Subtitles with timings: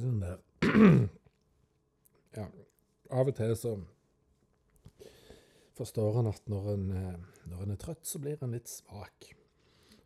[0.00, 0.38] med der
[2.38, 2.46] Ja,
[3.10, 3.74] av og til så
[5.76, 7.18] forstår han at når en, eh,
[7.50, 9.32] når en er trøtt, så blir en litt svak.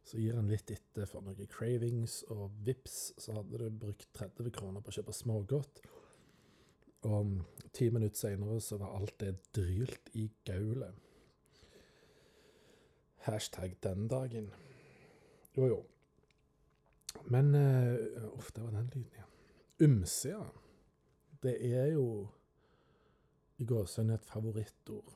[0.07, 4.53] Så gir en litt etter for noen cravings, og vips, så hadde du brukt 30
[4.55, 5.83] kroner på å kjøpe smågodt.
[7.07, 7.43] Og
[7.75, 10.95] ti minutter seinere så var alt det drylt i gaulet.
[13.27, 14.53] Hashtag den dagen.
[15.57, 15.79] Jo, jo.
[17.31, 19.36] Men uh, Uff, det var den lyden igjen.
[19.81, 20.45] Ymse, ja.
[21.43, 22.29] Det er jo
[23.59, 25.13] i gåsehudet et favorittord.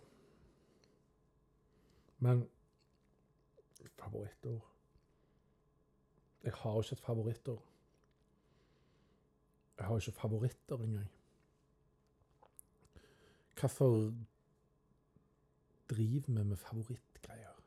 [2.19, 2.49] Men
[3.99, 4.67] favorittord
[6.45, 7.65] Jeg har jo ikke et favorittord.
[9.79, 11.11] Jeg har jo ikke favoritter engang.
[13.61, 14.15] Hvorfor
[15.91, 17.63] driver vi med favorittgreier?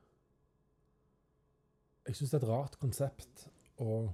[2.07, 4.09] Jeg syns det er et rart konsept å,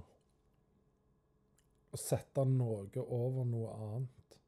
[1.90, 4.38] å sette noe over noe annet.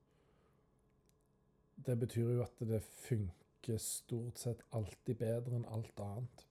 [1.83, 6.47] Det betyr jo at det funker stort sett alltid bedre enn alt annet.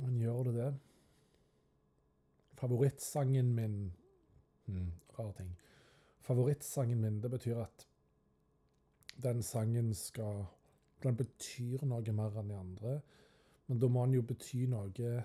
[0.00, 0.70] Men gjør det det?
[2.62, 3.76] Favorittsangen min
[4.66, 5.50] hmm, Rar ting.
[6.22, 7.86] Favorittsangen min, det betyr at
[9.22, 10.46] den sangen skal
[11.02, 12.90] Den betyr noe mer enn de andre.
[13.66, 15.16] Men da må den jo bety noe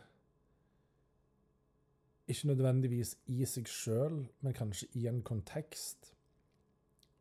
[2.28, 6.11] Ikke nødvendigvis i seg sjøl, men kanskje i en kontekst.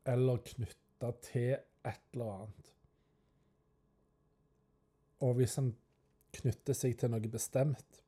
[0.07, 1.53] Eller knytta til
[1.87, 2.71] et eller annet.
[5.23, 5.71] Og hvis en
[6.37, 8.01] knytter seg til noe bestemt,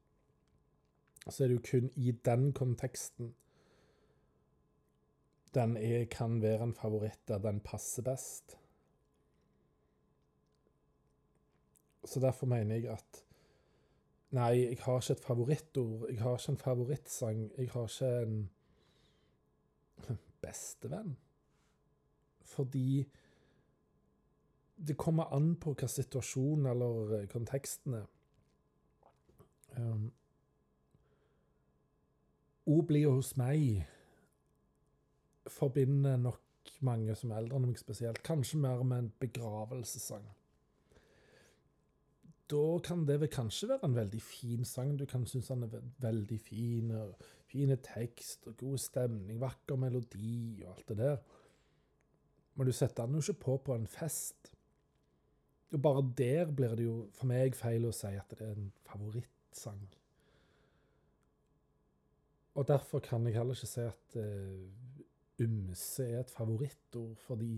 [1.30, 3.34] så er det jo kun i den konteksten
[5.54, 8.58] den er, kan være en favoritt der den passer best.
[12.06, 13.24] Så derfor mener jeg at
[14.32, 16.06] Nei, jeg har ikke et favorittord.
[16.10, 17.40] Jeg har ikke en favorittsang.
[17.58, 18.50] Jeg har ikke en
[20.42, 21.18] bestevenn.
[22.42, 23.08] Fordi
[24.88, 28.06] det kommer an på hva situasjonen eller eh, konteksten er.
[29.78, 30.12] Um,
[32.70, 33.88] O blir hos meg
[35.50, 40.28] forbinder nok mange som er eldre enn meg spesielt, kanskje mer med en begravelsessang
[42.50, 44.96] da kan det vel kanskje være en veldig fin sang.
[44.98, 46.92] Du kan synes den er veldig fin.
[46.92, 47.16] og
[47.50, 51.18] Fine tekst og god stemning, vakker melodi og alt det der.
[52.56, 54.52] Men du setter den jo ikke på på en fest.
[55.72, 58.72] Og bare der blir det jo for meg feil å si at det er en
[58.90, 59.82] favorittsang.
[62.58, 67.54] Og derfor kan jeg heller ikke si at uh, ymse er et favorittord, fordi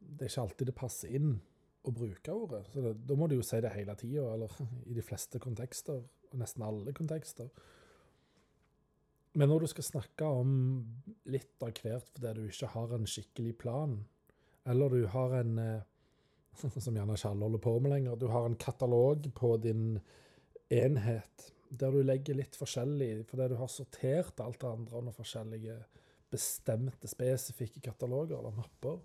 [0.00, 1.36] det er ikke alltid det passer inn
[1.88, 2.62] å bruke ordet.
[2.72, 4.52] Så det, Da må du jo si det hele tida, eller
[4.90, 7.50] i de fleste kontekster, og nesten alle kontekster.
[9.38, 10.54] Men når du skal snakke om
[11.30, 13.98] litt av hvert fordi du ikke har en skikkelig plan,
[14.68, 15.86] eller du har en eh,
[16.82, 18.16] Som gjerne ikke alle holder på med lenger.
[18.18, 20.00] Du har en katalog på din
[20.74, 25.76] enhet der du legger litt forskjellig, fordi du har sortert alt det andre under forskjellige
[26.32, 28.98] bestemte, spesifikke kataloger eller mapper.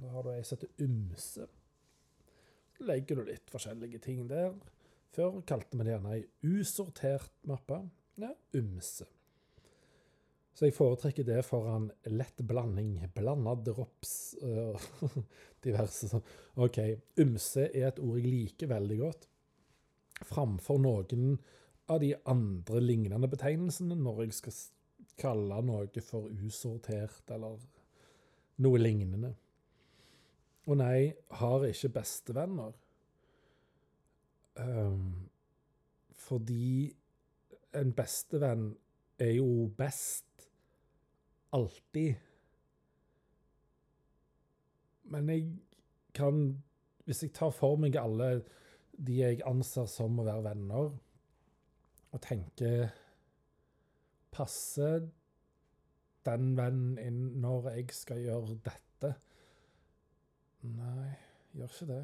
[0.00, 1.48] Da har du ei som heter ymse
[2.86, 4.54] legger du litt forskjellige ting der.
[5.14, 7.80] Før kalte vi det gjerne ei usortert mappe.
[8.20, 9.06] Ja, ymse.
[10.54, 14.82] Så jeg foretrekker det foran lett blanding, blanda drops og
[15.64, 16.24] diverse sånn.
[16.60, 16.80] OK,
[17.22, 19.24] ymse er et ord jeg liker veldig godt,
[20.28, 21.38] framfor noen
[21.90, 24.58] av de andre lignende betegnelsene når jeg skal
[25.20, 27.62] kalle noe for usortert eller
[28.60, 29.32] noe lignende.
[30.68, 32.72] Og nei, har ikke bestevenner.
[34.60, 35.30] Um,
[36.20, 36.92] fordi
[37.74, 38.74] en bestevenn
[39.18, 40.48] er jo best
[41.52, 42.14] alltid.
[45.02, 45.56] Men jeg
[46.14, 46.62] kan
[47.04, 48.44] Hvis jeg tar for meg alle
[49.06, 50.92] de jeg anser som å være venner,
[52.12, 52.92] og tenker
[54.30, 55.08] Passer
[56.26, 59.14] den vennen inn når jeg skal gjøre dette?
[60.68, 61.12] Nei,
[61.56, 62.02] gjør ikke det.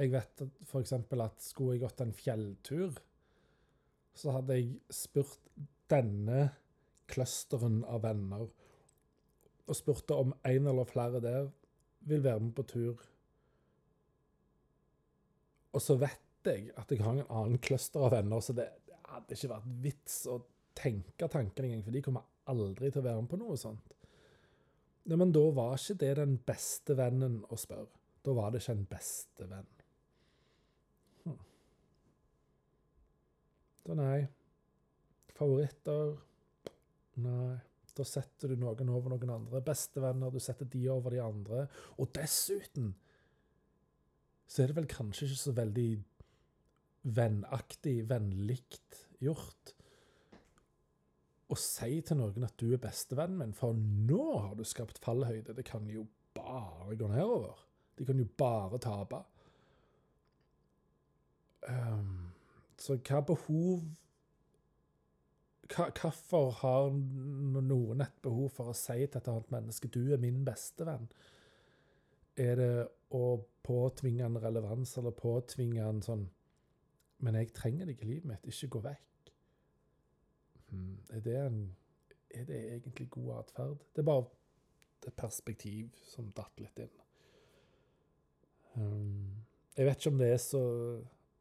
[0.00, 0.92] Jeg vet f.eks.
[0.96, 2.96] at skulle jeg gått en fjelltur,
[4.16, 5.50] så hadde jeg spurt
[5.90, 6.46] denne
[7.10, 8.46] clusteren av venner
[9.70, 11.50] og spurte om en eller flere der
[12.08, 13.02] vil være med på tur.
[15.74, 18.66] Og så vet jeg at jeg har en annen cluster av venner, så det
[19.10, 20.40] hadde ikke vært vits å
[20.78, 23.99] tenke tanken engang, for de kommer aldri til å være med på noe sånt.
[25.08, 27.88] Nei, men da var ikke det den beste vennen å spørre.
[28.20, 29.70] Da var det ikke en beste venn.
[31.24, 31.38] Hm.
[33.80, 34.18] Så nei.
[35.38, 36.18] Favoritter
[37.20, 37.56] Nei.
[37.96, 39.60] Da setter du noen over noen andre.
[39.66, 41.64] Bestevenner, du setter de over de andre.
[41.98, 42.94] Og dessuten
[44.50, 45.90] så er det vel kanskje ikke så veldig
[47.16, 49.74] vennaktig, vennlikt gjort
[51.50, 55.56] å si til noen at du er bestevennen min, for nå har du skapt fallhøyde.
[55.56, 56.06] Det kan jo
[56.36, 57.58] bare gå nedover.
[57.98, 59.22] De kan jo bare tape.
[61.68, 62.30] Um,
[62.80, 63.82] så hva behov
[65.70, 70.40] Hvorfor har noen et behov for å si til et annet menneske 'du er min
[70.44, 71.06] bestevenn'?
[72.36, 76.26] Er det å påtvinge en relevans, eller påtvinge en sånn
[77.20, 79.09] 'Men jeg trenger deg i livet mitt, ikke gå vekk'?
[80.70, 81.60] Hmm, er, det en,
[82.30, 83.78] er det egentlig god atferd?
[83.94, 84.26] Det er bare
[85.06, 86.96] et perspektiv som datt litt inn.
[88.76, 89.40] Um,
[89.76, 90.62] jeg vet ikke om det er så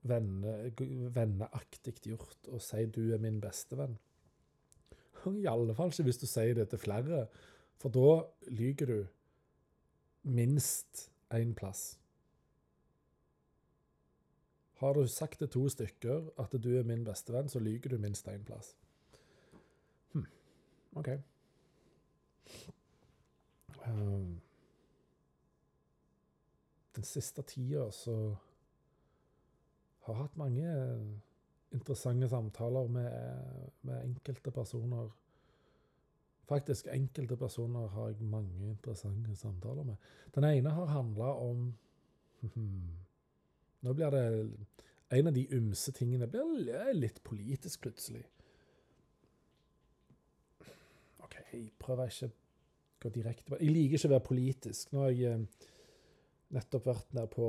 [0.10, 3.98] venneaktig gjort å si 'du er min bestevenn'.
[5.44, 7.28] I alle fall ikke hvis du sier det til flere,
[7.78, 9.00] for da lyger du
[10.24, 12.00] minst én plass.
[14.80, 18.28] Har du sagt til to stykker at du er min bestevenn, så lyger du minst
[18.28, 18.76] én plass.
[20.96, 21.10] OK.
[23.88, 24.42] Um,
[26.96, 28.36] den siste tida så
[30.04, 30.70] har jeg hatt mange
[31.72, 33.12] interessante samtaler med,
[33.82, 35.10] med, enkelte personer.
[36.50, 39.96] Faktisk enkelte personer har jeg mange interessante samtaler med.
[40.36, 41.74] Den ene har handla om
[43.82, 44.52] Nå blir det
[45.10, 48.22] En av de ymse tingene blir litt politisk plutselig.
[51.26, 52.36] OK, jeg prøver ikke å
[53.00, 54.92] gå direkte på Jeg liker ikke å være politisk.
[54.94, 55.70] Nå har jeg eh,
[56.56, 57.48] nettopp vært der på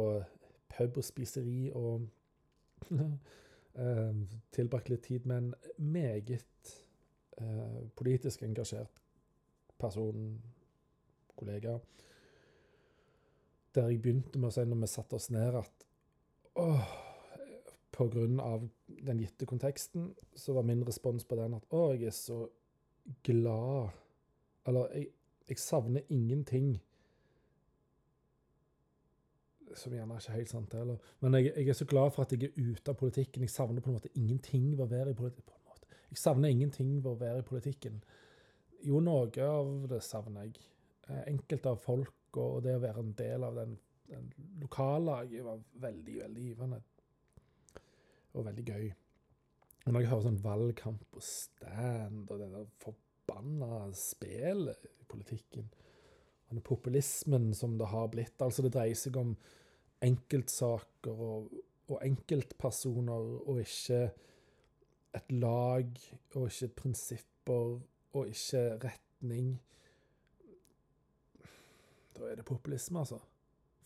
[0.71, 2.07] pub og spiseri og
[3.01, 4.23] eh,
[4.55, 5.53] tilbrakt litt tid med en
[5.91, 6.75] meget
[7.41, 9.03] eh, politisk engasjert
[9.81, 10.35] person,
[11.41, 11.79] kollega,
[13.75, 15.87] der jeg begynte med å si når vi satte oss ned, at
[16.61, 16.91] åh,
[17.97, 22.11] på grunn av den gitte konteksten, så var min respons på den at å, jeg
[22.11, 22.43] er så
[23.27, 23.91] glad
[24.67, 25.07] Eller jeg,
[25.49, 26.81] jeg savner ingenting
[29.79, 30.97] som gjerne er ikke helt sant heller.
[31.23, 33.45] Men jeg, jeg, er så glad for at jeg er ute av politikken.
[33.47, 35.61] Jeg savner på en måte ingenting ved å være i politikken.
[36.11, 38.01] Jeg savner ingenting ved å være i politikken.
[38.83, 40.57] Jo, noe av det savner jeg.
[41.07, 43.77] Eh, enkelte av folk og det å være en del av den,
[44.11, 44.27] den
[44.63, 46.81] lokallaget var veldig, veldig givende.
[48.35, 48.91] Og veldig gøy.
[49.87, 55.71] Når jeg hører sånn valgkamp og stand og det der forbanna spelet i politikken
[56.51, 58.35] og den populismen som det har blitt.
[58.43, 59.37] Altså, det dreier seg om
[60.03, 61.53] enkeltsaker og,
[61.87, 64.01] og enkeltpersoner, og ikke
[65.15, 66.01] et lag,
[66.35, 67.79] og ikke prinsipper,
[68.11, 69.53] og ikke retning.
[72.17, 73.21] Da er det populisme, altså.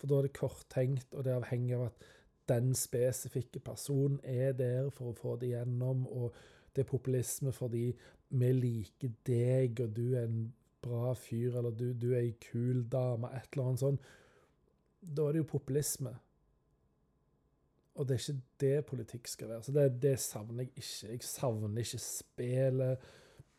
[0.00, 2.08] For da er det korttenkt, og det avhenger av at
[2.49, 6.35] den spesifikke personen er der for å få det gjennom, og
[6.75, 7.87] det er populisme fordi
[8.35, 10.44] vi liker deg, og du er en
[10.85, 14.13] bra fyr, eller du, du er ei kul dame, et eller annet sånt
[15.05, 16.15] da er det jo populisme.
[17.94, 19.63] Og det er ikke det politikk skal være.
[19.63, 21.13] Så det, det savner jeg ikke.
[21.13, 23.05] Jeg savner ikke spillet,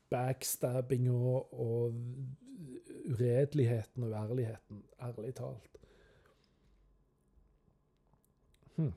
[0.10, 1.94] backstabbing og, og
[3.06, 4.84] uredeligheten og uærligheten.
[5.02, 5.80] Ærlig talt.
[8.76, 8.92] Hmm,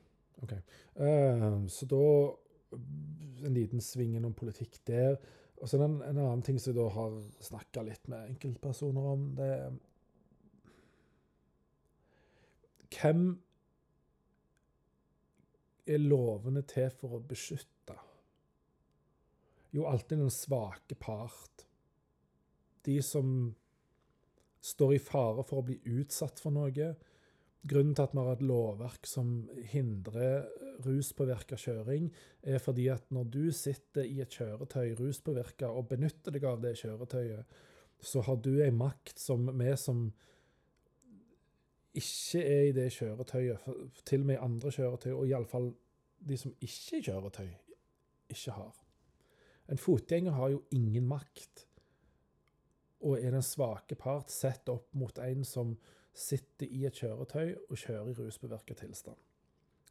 [0.45, 0.54] OK.
[0.99, 2.04] Uh, så da
[3.47, 5.18] en liten sving innom politikk der.
[5.59, 9.28] Og så en, en annen ting som jeg da har snakka litt med enkeltpersoner om,
[9.38, 9.76] det er
[12.88, 13.25] hvem
[15.88, 17.97] er lovene til for å beskytte?
[19.76, 21.66] Jo, alltid den svake part.
[22.87, 23.52] De som
[24.64, 26.92] står i fare for å bli utsatt for noe.
[27.67, 29.33] Grunnen til at vi har et lovverk som
[29.73, 30.47] hindrer
[30.85, 32.07] ruspåvirka kjøring,
[32.43, 36.77] er fordi at når du sitter i et kjøretøy ruspåvirka og benytter deg av det
[36.79, 37.59] kjøretøyet,
[37.99, 40.07] så har du ei makt som vi som
[41.99, 43.65] ikke er i det kjøretøyet,
[44.07, 45.73] til og med andre kjøretøy, og iallfall
[46.29, 47.49] de som ikke er kjøretøy,
[48.31, 48.77] ikke har.
[49.69, 51.67] En fotgjenger har jo ingen makt,
[53.03, 55.75] og er den svake part sett opp mot en som
[56.19, 59.19] sitter i et kjøretøy og kjører i ruspåvirket tilstand.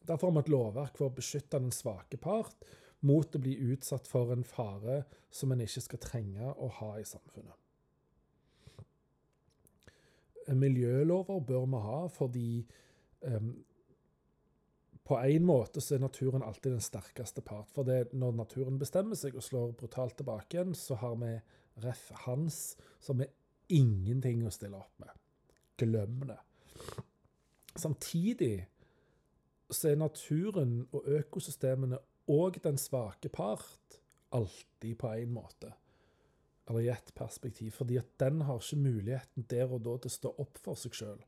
[0.08, 2.68] Derfor har vi et lovverk for å beskytte den svake part
[3.08, 7.08] mot å bli utsatt for en fare som en ikke skal trenge å ha i
[7.08, 7.56] samfunnet
[10.56, 12.52] miljølover bør vi ha fordi
[13.22, 13.52] um,
[15.08, 17.70] på en måte så er naturen alltid den sterkeste part.
[17.72, 21.32] For det, når naturen bestemmer seg og slår brutalt tilbake igjen, så har vi
[21.86, 22.10] ref.
[22.26, 23.32] Hans som er
[23.72, 25.14] ingenting å stille opp med.
[25.78, 26.40] Glem det.
[27.78, 28.68] Samtidig
[29.70, 32.00] så er naturen og økosystemene
[32.34, 34.00] og den svake part
[34.36, 35.72] alltid på en måte.
[36.68, 37.72] Eller i ett perspektiv.
[37.72, 40.98] Fordi at den har ikke muligheten der og da til å stå opp for seg
[40.98, 41.22] sjøl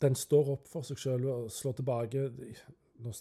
[0.00, 2.26] den står opp for seg sjøl og slår tilbake
[3.00, 3.12] Nå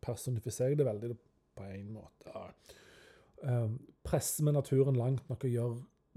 [0.00, 1.10] personifiserer jeg det veldig
[1.56, 2.30] på en måte.
[2.32, 3.56] Ja.
[4.04, 5.74] presser vi naturen langt nok og gjør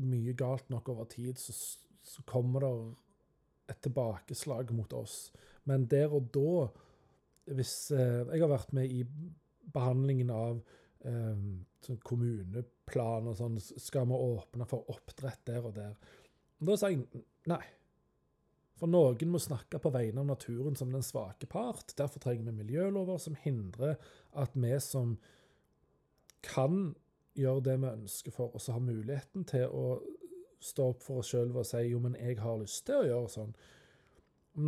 [0.08, 1.52] mye galt nok over tid, så,
[2.04, 2.70] så kommer det
[3.70, 5.30] et tilbakeslag mot oss.
[5.70, 6.68] Men der og da,
[7.50, 9.04] hvis eh, Jeg har vært med i
[9.74, 10.62] behandlingen av
[11.06, 11.42] eh,
[11.86, 13.60] sånn kommuneplan og sånn.
[13.62, 15.98] Skal vi åpne for oppdrett der og der?
[16.60, 17.06] Da sa jeg
[17.50, 17.64] nei.
[18.80, 21.92] For noen må snakke på vegne av naturen som den svake part.
[22.00, 23.98] Derfor trenger vi miljølover som hindrer
[24.40, 25.18] at vi som
[26.46, 26.94] kan
[27.40, 30.00] gjøre det vi ønsker for oss, har muligheten til å
[30.60, 33.32] stå opp for oss sjøl og si jo, men jeg har lyst til å gjøre
[33.34, 33.54] sånn.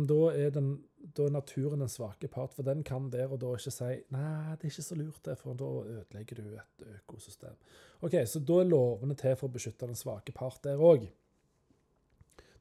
[0.08, 0.68] Da er, den,
[1.16, 4.54] da er, naturen den svake part, for den kan der og da ikke si nei,
[4.56, 7.58] det er ikke så lurt, det, for da ødelegger du et økosystem.
[8.00, 11.08] Ok, Så da er lovene til for å beskytte den svake part der òg.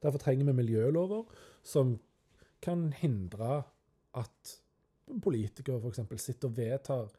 [0.01, 1.29] Derfor trenger vi miljølover
[1.63, 1.99] som
[2.61, 3.61] kan hindre
[4.17, 4.55] at
[5.23, 6.21] politikere f.eks.
[6.21, 7.11] sitter og vedtar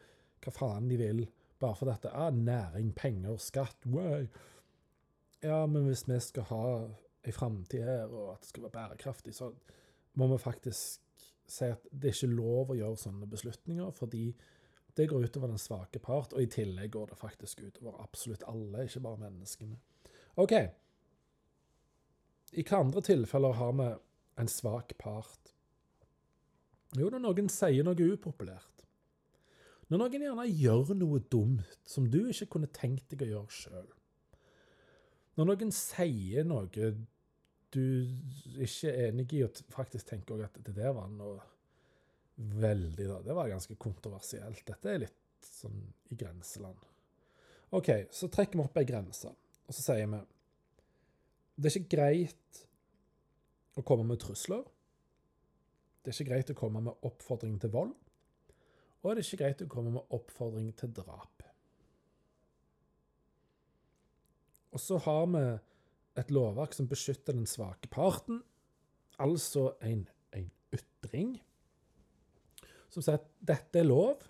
[0.42, 1.24] hva faen de vil,
[1.62, 4.26] bare for dette er næring, penger, skatt way.
[5.42, 6.64] Ja, men hvis vi skal ha
[7.26, 9.50] ei framtid her, og at det skal være bærekraftig, så
[10.18, 11.00] må vi faktisk
[11.52, 14.28] si at det er ikke lov å gjøre sånne beslutninger, fordi
[14.96, 18.84] det går utover den svake part, og i tillegg går det faktisk utover absolutt alle,
[18.86, 19.78] ikke bare menneskene.
[20.42, 20.52] OK.
[22.52, 23.88] I hvilke andre tilfeller har vi
[24.42, 25.54] en svak part?
[26.92, 28.84] Jo, når noen sier noe upopulært.
[29.88, 33.90] Når noen gjerne gjør noe dumt som du ikke kunne tenkt deg å gjøre sjøl.
[35.38, 36.68] Når noen sier noe
[37.72, 37.84] du
[38.60, 41.40] ikke er enig i, og faktisk tenker at det der var noe
[42.36, 44.64] veldig da, Det var ganske kontroversielt.
[44.66, 45.80] Dette er litt sånn
[46.12, 46.84] i grenseland.
[47.72, 50.20] OK, så trekker vi opp ei grense, og så sier vi
[51.62, 52.62] det er ikke greit
[53.76, 54.64] å komme med trusler.
[56.02, 57.92] Det er ikke greit å komme med oppfordring til vold.
[59.02, 61.44] Og det er ikke greit å komme med oppfordring til drap.
[64.72, 65.44] Og så har vi
[66.20, 68.42] et lovverk som beskytter den svake parten,
[69.20, 71.36] altså en, en ytring,
[72.92, 74.20] som sier at dette er lov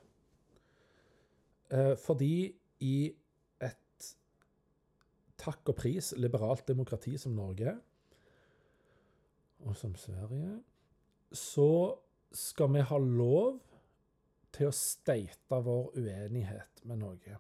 [1.74, 2.96] eh, fordi i
[3.62, 4.10] et
[5.42, 7.74] takk og pris liberalt demokrati som Norge,
[9.62, 10.56] og som Sverige,
[11.32, 11.94] så
[12.34, 13.60] skal vi ha lov
[14.52, 17.38] til å steite vår uenighet med noe.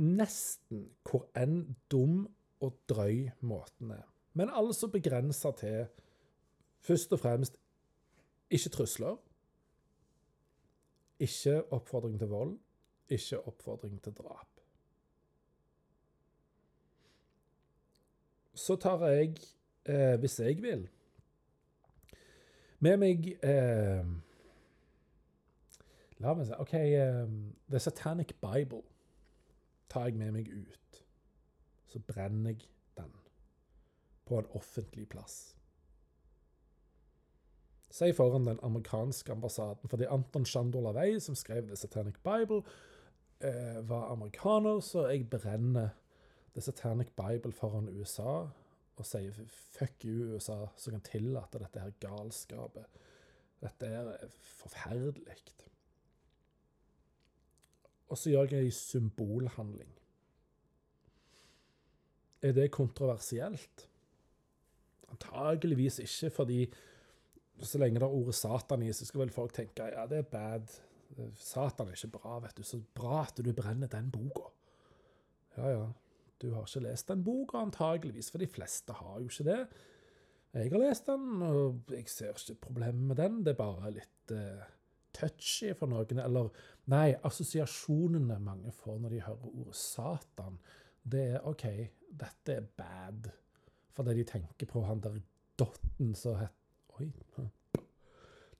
[0.00, 2.22] Nesten hvor enn dum
[2.60, 4.06] og drøy måten er.
[4.32, 5.90] Men altså begrensa til
[6.80, 7.58] først og fremst
[8.50, 9.18] ikke trusler,
[11.20, 12.56] ikke oppfordring til vold,
[13.08, 14.50] ikke oppfordring til drap.
[18.60, 19.36] så tar jeg,
[19.86, 20.88] eh, hvis jeg vil,
[22.78, 24.04] med meg eh,
[26.20, 27.28] La meg si OK, eh,
[27.72, 28.82] The Satanic Bible
[29.90, 31.00] tar jeg med meg ut.
[31.90, 33.10] Så brenner jeg den
[34.26, 35.56] på en offentlig plass.
[37.90, 42.62] Si foran den amerikanske ambassaden, fordi Anton Chandor Lavey, som skrev The Satanic Bible,
[43.40, 45.88] eh, var amerikaner, så jeg brenner
[46.54, 48.46] The Satanic Bible foran USA
[48.96, 53.00] og sier fuck you, USA, som kan tillate dette her galskapet.
[53.60, 55.36] Dette er forferdelig.
[58.10, 59.90] Og så gjør jeg ei symbolhandling.
[62.42, 63.86] Er det kontroversielt?
[65.10, 66.60] Antageligvis ikke, fordi
[67.60, 70.30] så lenge det er ordet Satan i, så skal vel folk tenke ja, det er
[70.30, 70.70] bad.
[71.36, 72.64] Satan er ikke bra, vet du.
[72.64, 74.48] Så bra at du brenner den boka.
[75.58, 75.86] Ja, ja.
[76.40, 79.60] Du har ikke lest den boka, antageligvis, for de fleste har jo ikke det.
[80.56, 83.42] Jeg har lest den, og jeg ser ikke problemet med den.
[83.44, 84.64] Det er bare litt uh,
[85.16, 86.22] touchy for noen.
[86.22, 86.50] Eller
[86.92, 90.58] nei, assosiasjonene mange får når de hører ordet Satan,
[91.02, 91.66] det er OK,
[92.20, 93.30] dette er bad.
[93.96, 95.22] Fordi de tenker på han der
[95.60, 96.56] dotten som het
[97.00, 97.06] Oi.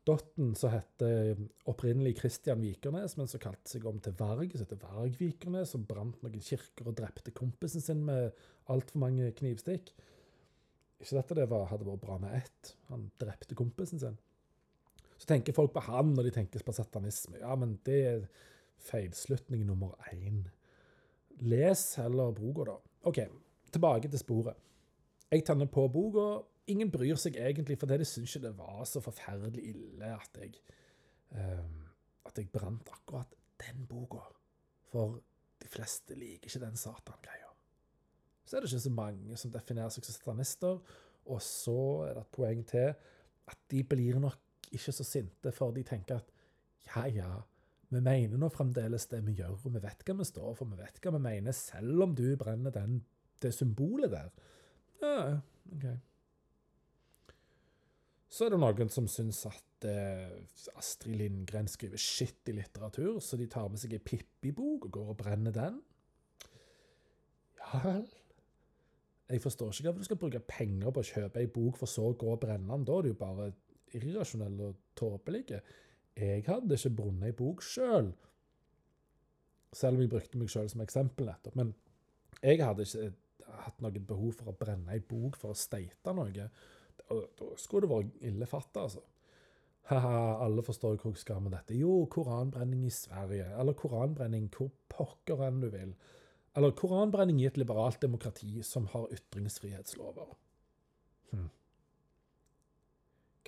[0.09, 1.03] Dotten som het
[1.69, 5.85] opprinnelig Christian Vikernes, men som kalte seg om til Varg, som heter Varg Vikernes, som
[5.85, 8.33] brant noen kirker og drepte kompisen sin med
[8.73, 9.93] altfor mange knivstikk.
[11.01, 12.73] Ikke dette det var, hadde vært bra med ett.
[12.89, 14.17] Han drepte kompisen sin.
[15.21, 17.37] Så tenker folk på han når de tenker på satanisme.
[17.43, 18.23] Ja, men det er
[18.81, 20.47] feilslutning nummer én.
[21.45, 22.79] Les heller boka, da.
[23.09, 23.21] OK,
[23.73, 24.57] tilbake til sporet.
[25.31, 26.41] Jeg tenner på boka.
[26.73, 30.41] Ingen bryr seg egentlig, for det de syns ikke det var så forferdelig ille at
[30.41, 30.57] jeg
[31.35, 31.81] uh,
[32.27, 34.23] at jeg brant akkurat den boka.
[34.91, 35.21] For
[35.61, 37.51] de fleste liker ikke den satan-greia.
[38.45, 40.79] Så er det ikke så mange som definerer seg som satanister.
[41.31, 42.89] Og så er det et poeng til
[43.51, 44.39] at de blir nok
[44.77, 46.31] ikke så sinte, for de tenker at
[46.91, 47.31] ja, ja,
[47.91, 50.79] vi mener nå fremdeles det vi gjør, og vi vet hva vi står for, vi
[50.79, 53.01] vet hva vi mener, selv om du brenner den,
[53.43, 54.31] det symbolet der.
[55.03, 55.19] Ja,
[55.75, 55.89] OK.
[58.31, 60.37] Så er det noen som syns at eh,
[60.79, 65.09] Astrid Lindgren skriver shit i litteratur, så de tar med seg ei Pippi-bok og går
[65.15, 65.81] og brenner den.
[67.59, 68.07] Ja vel.
[69.31, 72.07] Jeg forstår ikke hvorfor du skal bruke penger på å kjøpe ei bok, for så
[72.11, 72.87] å gå og brenne den.
[72.87, 73.51] Da er det jo bare
[73.99, 75.45] irrasjonell og tåpelig.
[76.17, 78.29] Jeg hadde ikke brunnet ei bok sjøl, selv.
[79.73, 81.57] selv om jeg brukte meg sjøl som eksempel nettopp.
[81.57, 81.75] Men
[82.43, 83.13] jeg hadde ikke
[83.65, 86.51] hatt noe behov for å brenne ei bok for å steite noe.
[87.11, 89.03] Da skulle det vært ille fatta, altså.
[89.91, 91.75] Haha, alle forstår hvor jeg skal med dette.
[91.75, 93.49] Jo, koranbrenning i Sverige.
[93.59, 95.97] Eller koranbrenning hvor pokker enn du vil.
[96.57, 100.31] Eller koranbrenning i et liberalt demokrati som har ytringsfrihetslover.
[101.33, 101.49] Hm.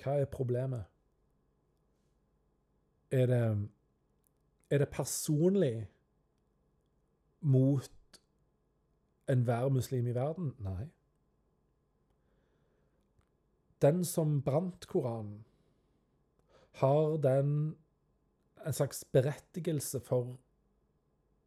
[0.03, 0.83] Hva er problemet?
[3.11, 3.69] Er det
[4.71, 5.87] Er det personlig
[7.41, 7.91] mot
[9.29, 10.55] enhver muslim i verden?
[10.59, 10.87] Nei
[13.83, 15.43] den som brant Koranen,
[16.79, 17.75] har den
[18.65, 20.37] en slags berettigelse for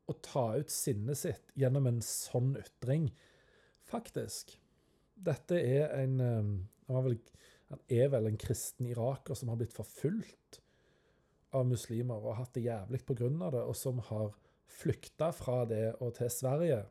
[0.06, 3.08] å ta ut sinnet sitt gjennom en sånn ytring.
[3.88, 4.52] Faktisk.
[5.16, 6.18] Dette er en
[6.86, 7.16] Det var vel,
[7.70, 10.60] han er vel en kristen iraker som har blitt forfulgt
[11.56, 13.28] av muslimer og hatt det jævlig pga.
[13.50, 14.34] det, og som har
[14.66, 16.84] flykta fra det og til Sverige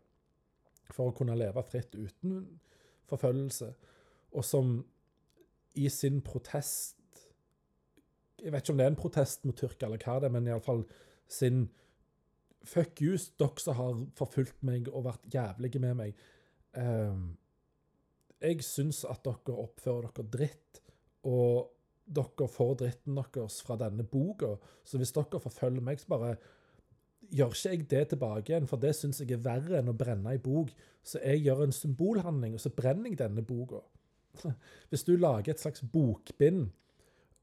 [0.91, 2.59] for å kunne leve fritt uten
[3.09, 3.71] forfølgelse,
[4.31, 4.77] og som
[5.75, 6.95] i sin protest
[8.39, 10.47] Jeg vet ikke om det er en protest mot Tyrkia eller hva det er, men
[10.47, 10.83] iallfall
[11.27, 11.69] sin
[12.65, 16.21] Fuck you, dere som har forfulgt meg og vært jævlige med meg.
[16.73, 17.37] Um,
[18.45, 20.81] jeg syns at dere oppfører dere dritt,
[21.25, 21.71] og
[22.05, 24.55] dere får dritten deres fra denne boka.
[24.85, 26.35] Så hvis dere forfølger meg, så bare
[27.33, 30.35] gjør ikke jeg det tilbake igjen, for det syns jeg er verre enn å brenne
[30.35, 30.71] ei bok.
[31.03, 33.81] Så jeg gjør en symbolhandling, og så brenner jeg denne boka.
[34.89, 36.67] Hvis du lager et slags bokbind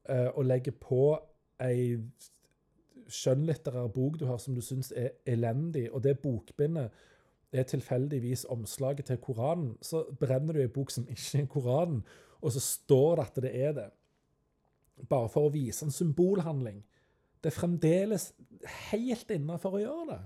[0.09, 1.17] uh, og legger på
[1.63, 1.97] ei
[3.13, 6.93] skjønnlitterær bok du har som du syns er elendig, og det bokbindet
[7.59, 12.01] er tilfeldigvis omslaget til Koranen, så brenner du ei bok som ikke er Koranen,
[12.41, 13.89] og så står det at det er det.
[15.09, 16.83] Bare for å vise en symbolhandling.
[17.43, 18.31] Det er fremdeles
[18.91, 20.21] helt innafor å gjøre det.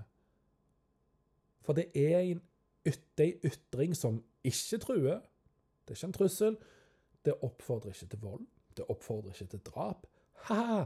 [1.65, 2.43] For det er en
[2.87, 5.19] ytring som ikke truer,
[5.83, 6.57] det er ikke en trussel.
[7.25, 8.45] Det oppfordrer ikke til vold.
[8.77, 10.07] Det oppfordrer ikke til drap.
[10.47, 10.83] Ha!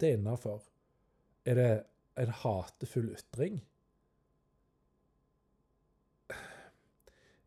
[0.00, 0.62] Det er innafor.
[1.44, 1.70] Er det
[2.18, 3.60] en hatefull ytring?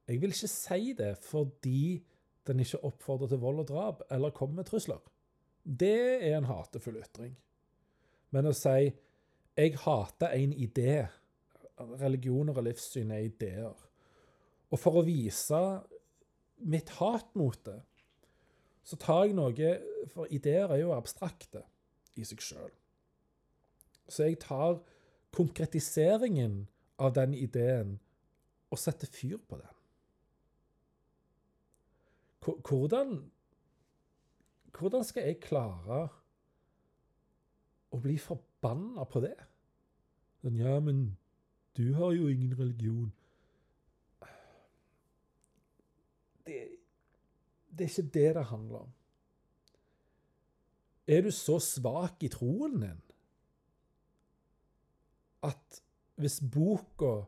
[0.07, 2.03] Jeg vil ikke si det fordi
[2.47, 5.01] den ikke oppfordrer til vold og drap eller kommer med trusler.
[5.65, 7.33] Det er en hatefull ytring.
[8.31, 8.93] Men å si
[9.57, 11.07] 'jeg hater en idé'
[11.77, 13.75] Religioner og livssyn er ideer.
[14.71, 15.81] Og for å vise
[16.57, 17.81] mitt hat mot det,
[18.83, 19.79] så tar jeg noe
[20.13, 21.63] For ideer er jo abstrakte
[22.15, 22.71] i seg sjøl.
[24.07, 24.79] Så jeg tar
[25.35, 26.67] konkretiseringen
[26.99, 27.99] av den ideen
[28.71, 29.74] og setter fyr på den.
[32.45, 33.31] Hvordan
[34.75, 35.99] Hvordan skal jeg klare
[37.95, 39.37] å bli forbanna på det?
[40.43, 41.05] Sånn, ja, men
[41.79, 43.13] du har jo ingen religion.
[46.45, 46.59] det,
[47.71, 48.93] det er ikke det det handler om.
[51.07, 53.01] Er du så svak i troen din
[55.45, 55.81] at
[56.17, 57.25] hvis boka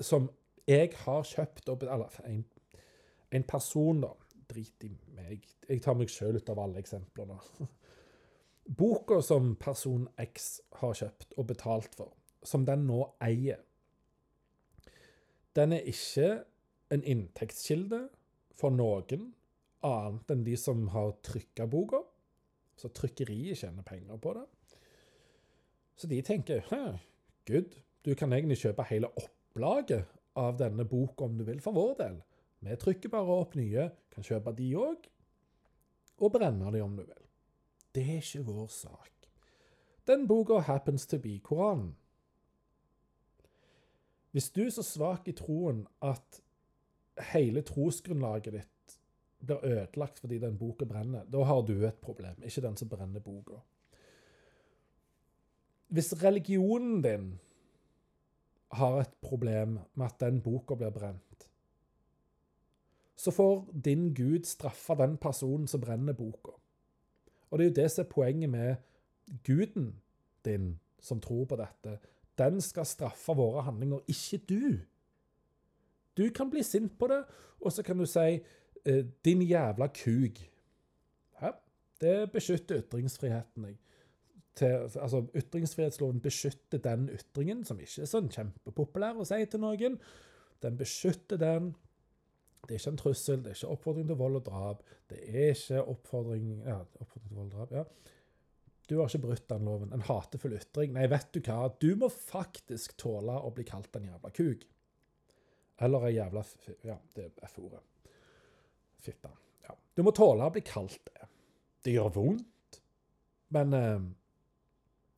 [0.00, 0.30] som
[0.68, 2.44] jeg har kjøpt opp Eller en,
[3.34, 4.12] en person, da.
[4.52, 5.46] Drit i meg.
[5.68, 7.38] Jeg tar meg sjøl ut av alle eksemplene.
[8.82, 12.12] Boka som person X har kjøpt og betalt for,
[12.46, 13.58] som den nå eier,
[15.56, 16.28] den er ikke
[16.94, 18.06] en inntektskilde
[18.56, 19.32] for noen
[19.84, 22.00] annet enn de som har trykka boka.
[22.78, 24.46] Så trykkeriet tjener penger på det.
[25.96, 26.64] Så de tenker
[27.46, 30.08] good, du kan egentlig kjøpe hele opplaget
[30.40, 32.16] av denne boka om du vil, for vår del.
[32.62, 35.08] Vi trykker bare opp nye, kan kjøpe de òg,
[36.22, 37.24] og brenne de om du vil.
[37.92, 39.26] Det er ikke vår sak.
[40.06, 41.92] Den boka happens to be Koranen.
[44.32, 46.40] Hvis du er så svak i troen at
[47.34, 48.94] hele trosgrunnlaget ditt
[49.42, 53.20] blir ødelagt fordi den boka brenner, da har du et problem, ikke den som brenner
[53.20, 53.58] boka.
[55.92, 57.26] Hvis religionen din
[58.72, 61.48] har et problem med at den boka blir brent,
[63.22, 66.56] så får din Gud straffe den personen som brenner boka.
[67.50, 68.74] Og det er jo det som er poenget med
[69.46, 69.92] guden
[70.44, 71.98] din som tror på dette.
[72.38, 74.64] Den skal straffe våre handlinger, ikke du.
[76.16, 77.22] Du kan bli sint på det,
[77.60, 78.40] og så kan du si
[78.84, 80.48] eh, 'din jævla kuk'.
[81.42, 81.50] Ja,
[82.00, 83.64] det beskytter ytringsfriheten.
[83.64, 83.76] Jeg.
[84.54, 89.98] Til, altså, Ytringsfrihetsloven beskytter den ytringen, som ikke er sånn kjempepopulær å si til noen.
[90.62, 91.74] Den beskytter den.
[92.62, 94.82] Det er ikke en trussel, det er ikke oppfordring til vold og drap.
[95.10, 98.12] Det er ikke oppfordring ja, oppfordring til vold og drap, ja.
[98.90, 99.92] Du har ikke brutt den loven.
[99.94, 100.92] En hatefull ytring.
[100.92, 101.70] Nei, vet du hva?
[101.80, 104.66] Du må faktisk tåle å bli kalt en jævla kuk.
[105.82, 106.42] Eller ei jævla
[106.86, 107.80] Ja, det er F-ordet.
[109.02, 109.30] Fitte.
[109.66, 109.76] Ja.
[109.96, 111.30] Du må tåle å bli kalt det.
[111.82, 112.80] Det gjør vondt.
[113.54, 114.04] Men eh,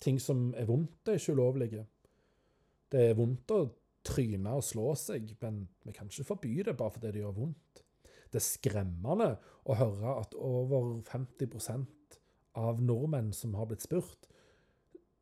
[0.01, 1.85] ting som er vondt, er ikke ulovlige.
[2.93, 3.61] Det er vondt å
[4.05, 7.83] tryne og slå seg, men vi kan ikke forby det bare fordi det gjør vondt.
[8.33, 9.31] Det er skremmende
[9.65, 12.19] å høre at over 50%
[12.61, 14.29] av nordmenn som har blitt spurt,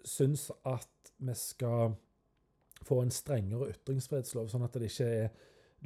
[0.04, 1.94] syns at vi skal
[2.82, 5.28] få en strengere ytringsfrihetslov, sånn at det ikke er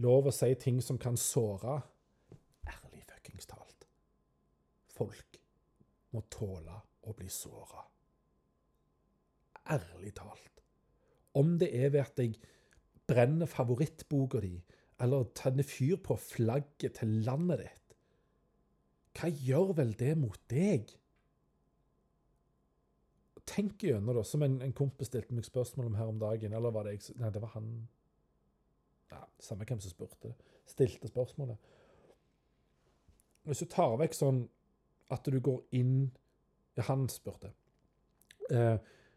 [0.00, 1.76] lov å si ting som kan såre.
[2.66, 3.86] Ærlig fuckings talt.
[4.96, 5.40] Folk
[6.14, 7.84] må tåle å bli såra.
[9.74, 10.62] Ærlig talt.
[11.36, 12.36] Om det er ved at jeg
[13.06, 14.56] brenner favorittboka di,
[15.00, 17.86] eller tenner fyr på flagget til landet ditt,
[19.16, 20.90] hva gjør vel det mot deg?
[23.46, 26.52] Tenk gjennom det, som en, en, kompis stilte meg spørsmål om her om dagen.
[26.52, 27.70] Eller var det jeg Nei, det var han
[29.12, 30.34] ja, Samme hvem som spurte.
[30.66, 31.56] Stilte spørsmålet.
[33.46, 34.42] Hvis du tar vekk sånn
[35.14, 36.10] at du går inn
[36.76, 37.54] Ja, han spurte.
[38.50, 38.74] Eh,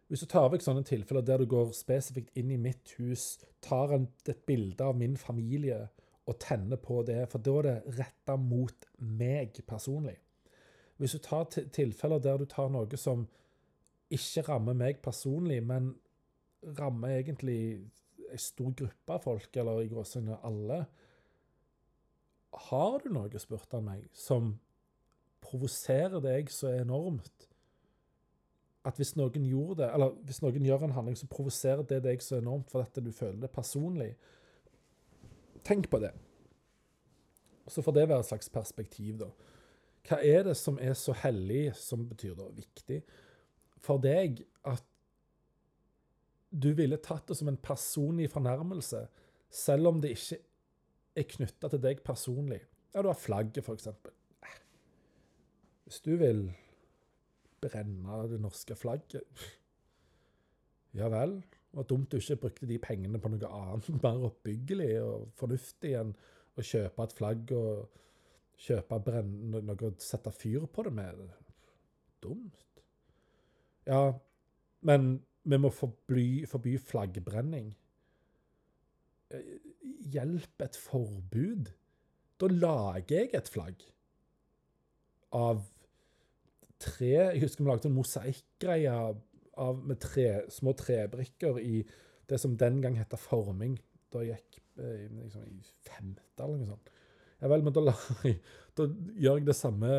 [0.10, 3.94] hvis du tar vekk sånne tilfeller der du går spesifikt inn i mitt hus, tar
[3.94, 5.84] en, et bilde av min familie
[6.30, 10.16] og tenner på det, for da er det retta mot meg personlig.
[10.98, 13.28] Hvis du tar tilfeller der du tar noe som
[14.14, 15.94] ikke rammer meg personlig, men
[16.80, 17.60] rammer egentlig
[18.30, 20.84] en stor gruppe av folk, eller i gråsøgne alle
[22.70, 24.56] Har du noe, spurte han meg, som
[25.46, 27.49] provoserer deg så enormt
[28.90, 32.24] at hvis noen gjorde det, eller hvis noen gjør en handling, så provoserer det deg
[32.24, 34.10] så enormt for at du føler det personlig.
[35.68, 36.12] Tenk på det.
[37.70, 39.30] Så får det være et slags perspektiv, da.
[40.10, 43.02] Hva er det som er så hellig, som betyr da viktig,
[43.80, 44.86] for deg at
[46.50, 49.04] du ville tatt det som en personlig fornærmelse,
[49.54, 50.40] selv om det ikke
[51.20, 52.64] er knytta til deg personlig?
[52.96, 54.16] Ja, du har flagget, eksempel.
[55.86, 56.48] Hvis du vil
[57.62, 59.46] brenne det norske flagget.
[60.98, 61.40] Ja vel.
[61.70, 66.16] Det dumt du ikke brukte de pengene på noe annet, mer oppbyggelig og fornuftig enn
[66.58, 68.00] å kjøpe et flagg og
[68.60, 71.22] kjøpe brenne, noe å sette fyr på det med.
[72.24, 72.82] Dumt.
[73.88, 74.02] Ja,
[74.86, 75.12] men
[75.50, 77.72] vi må forby, forby flaggbrenning.
[80.10, 81.70] Hjelp et forbud.
[82.40, 83.86] Da lager jeg et flagg
[85.36, 85.68] av
[86.80, 88.96] tre Jeg husker vi lagde en mosaikkgreie
[89.84, 91.82] med tre, små trebrikker i
[92.30, 93.76] det som den gang het forming.
[94.14, 96.92] Da jeg gikk eh, liksom, i femte eller noe sånt.
[97.40, 97.94] Ja vel, men da,
[98.78, 99.92] da, gjør jeg det samme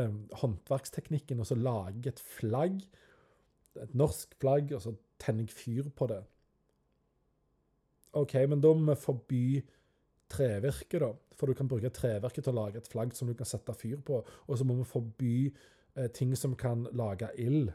[0.43, 2.83] håndverksteknikken, og så lager jeg et flagg.
[3.81, 6.21] Et norsk flagg, og så tenner jeg fyr på det.
[8.19, 9.45] OK, men da må vi forby
[10.31, 11.13] trevirke, da.
[11.39, 14.03] For du kan bruke trevirke til å lage et flagg som du kan sette fyr
[14.05, 14.21] på.
[14.21, 15.35] Og så må vi forby
[16.09, 17.73] ting som kan lage ild.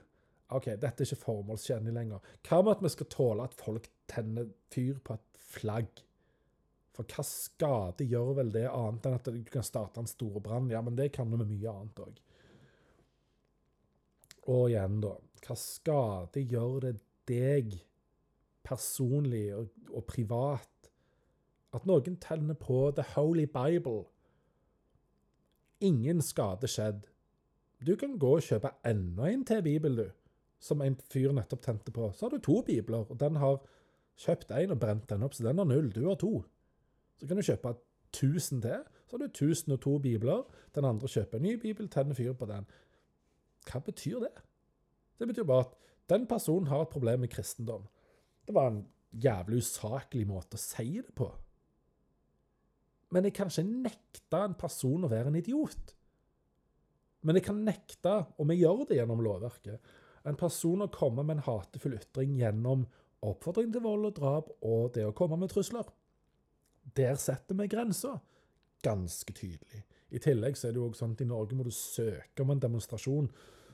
[0.54, 2.34] OK, dette er ikke formålstjenlig lenger.
[2.46, 6.04] Hva med at vi skal tåle at folk tenner fyr på et flagg?
[6.96, 10.70] For hva skade gjør vel det annet enn at du kan starte en stor brann?
[10.72, 12.22] Ja, men det kan du med mye annet òg.
[14.54, 15.16] Og igjen, da.
[15.46, 16.94] Hva skade gjør det
[17.30, 17.74] deg
[18.66, 20.90] personlig og, og privat
[21.76, 24.06] at noen tenner på The Holy Bible?
[25.84, 27.04] Ingen skade skjedd.
[27.86, 30.06] Du kan gå og kjøpe enda en til bibel, du.
[30.60, 32.10] Som en fyr nettopp tente på.
[32.14, 33.60] Så har du to bibler, og den har
[34.18, 35.92] kjøpt én og brent den opp, så den har null.
[35.94, 36.40] Du har to.
[37.20, 37.76] Så kan du kjøpe
[38.16, 40.44] 1000 til, så har du 1002 bibler.
[40.76, 42.66] Den andre kjøper en ny bibel, tenner fyr på den.
[43.70, 44.34] Hva betyr det?
[45.20, 45.76] Det betyr bare at
[46.10, 47.88] den personen har et problem med kristendom.
[48.48, 51.30] Det var en jævlig usaklig måte å si det på.
[53.14, 55.95] Men jeg kan ikke nekte en person å være en idiot.
[57.26, 59.94] Men jeg kan nekte, og vi gjør det gjennom lovverket,
[60.26, 62.86] en person å komme med en hatefull ytring gjennom
[63.26, 65.88] oppfordring til vold og drap og det å komme med trusler.
[66.98, 68.20] Der setter vi grensa.
[68.86, 69.82] Ganske tydelig.
[70.14, 72.54] I tillegg så er det jo også sånn at i Norge må du søke om
[72.54, 73.32] en demonstrasjon.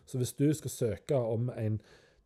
[0.08, 1.82] Så hvis du skal søke om en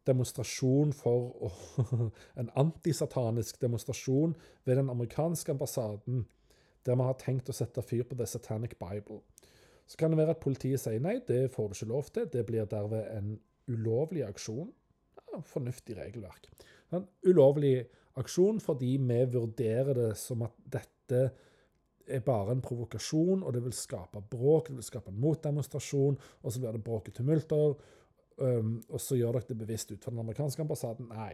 [0.05, 1.51] demonstrasjon for
[2.39, 4.35] En antisatanisk demonstrasjon
[4.65, 6.25] ved den amerikanske ambassaden
[6.85, 9.23] der vi har tenkt å sette fyr på The Satanic Bible,
[9.85, 12.29] så kan det være at politiet sier nei, det får du ikke lov til.
[12.33, 13.35] Det blir derved en
[13.69, 14.71] ulovlig aksjon.
[15.31, 16.49] Ja, fornuftig regelverk.
[16.93, 17.77] En ulovlig
[18.17, 21.21] aksjon fordi vi vurderer det som at dette
[22.05, 26.53] er bare en provokasjon, og det vil skape bråk, det vil skape en motdemonstrasjon, og
[26.53, 27.73] så blir det bråk og tumulter,
[28.37, 31.09] um, og så gjør dere det bevisst ut fra den amerikanske ambassaden.
[31.09, 31.33] Nei.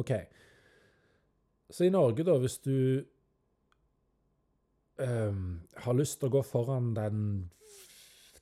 [0.00, 0.12] OK.
[1.70, 3.04] Så i Norge, da, hvis du
[4.98, 7.20] um, har lyst til å gå foran den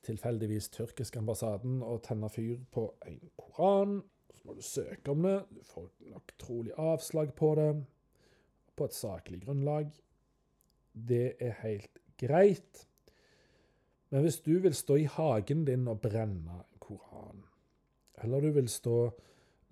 [0.03, 4.01] tilfeldigvis tyrkiske ambassaden og tenne fyr på en koran,
[4.33, 5.37] så må du søke om det.
[5.49, 7.69] Du får nok trolig avslag på det,
[8.75, 9.91] på et saklig grunnlag.
[10.93, 12.87] Det er helt greit.
[14.11, 17.45] Men hvis du vil stå i hagen din og brenne en koran,
[18.23, 18.97] eller du vil stå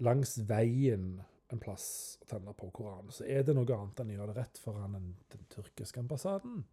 [0.01, 1.19] langs veien
[1.51, 1.87] en plass
[2.21, 4.95] å tenne på koranen, så er det noe annet enn å gjøre det rett foran
[4.97, 6.63] den, den tyrkiske ambassaden.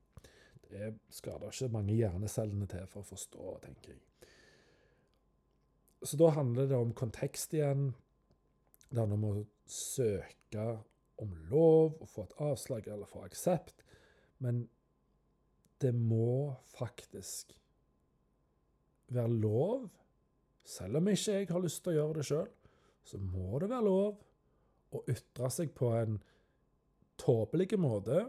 [0.69, 4.03] Det skal da ikke mange hjernecellene til for å forstå, tenker jeg.
[6.05, 7.91] Så da handler det om kontekst igjen.
[8.89, 10.67] Det handler om å søke
[11.19, 13.83] om lov og få et avslag eller få aksept.
[14.45, 14.69] Men
[15.83, 17.57] det må faktisk
[19.15, 19.89] være lov,
[20.69, 22.49] selv om ikke jeg har lyst til å gjøre det sjøl,
[23.09, 24.19] så må det være lov
[24.95, 26.21] å ytre seg på en
[27.21, 28.23] tåpelig måte,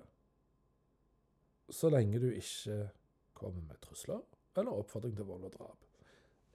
[1.69, 2.89] så lenge du ikke
[3.37, 4.23] kommer med trusler
[4.57, 5.85] eller oppfordring til vold og drap.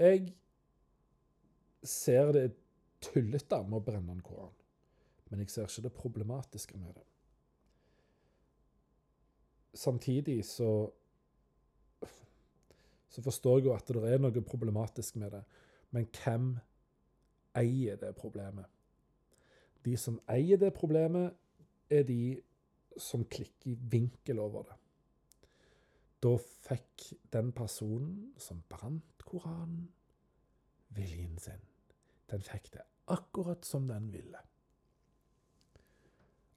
[0.00, 0.34] Jeg
[1.86, 2.48] ser det
[3.04, 4.54] tullete med å brenne en koran,
[5.30, 7.06] men jeg ser ikke det problematiske med det
[9.74, 10.90] samtidig så
[13.08, 15.42] så forstår jeg jo at det er noe problematisk med det.
[15.94, 16.46] Men hvem
[17.54, 18.66] eier det problemet?
[19.84, 21.34] De som eier det problemet,
[21.92, 22.40] er de
[22.96, 24.78] som klikker vinkel over det.
[26.24, 29.88] Da fikk den personen som brant Koranen,
[30.94, 31.60] viljen sin.
[32.30, 34.40] Den fikk det akkurat som den ville.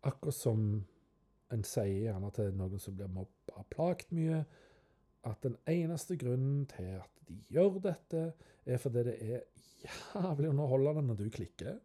[0.08, 0.62] Akkurat som
[1.52, 4.44] en sier gjerne til noen som blir mobba plagt mye,
[5.28, 8.24] at den eneste grunnen til at de gjør dette,
[8.68, 9.42] er fordi det er
[9.84, 11.80] jævlig underholdende når du klikker.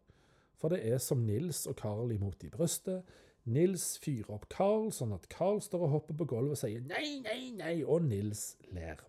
[0.63, 3.03] For det er som Nils og Carl imot i brøstet.
[3.43, 7.17] Nils fyrer opp Carl, sånn at Carl står og hopper på gulvet og sier nei,
[7.25, 9.01] nei, nei, og Nils ler.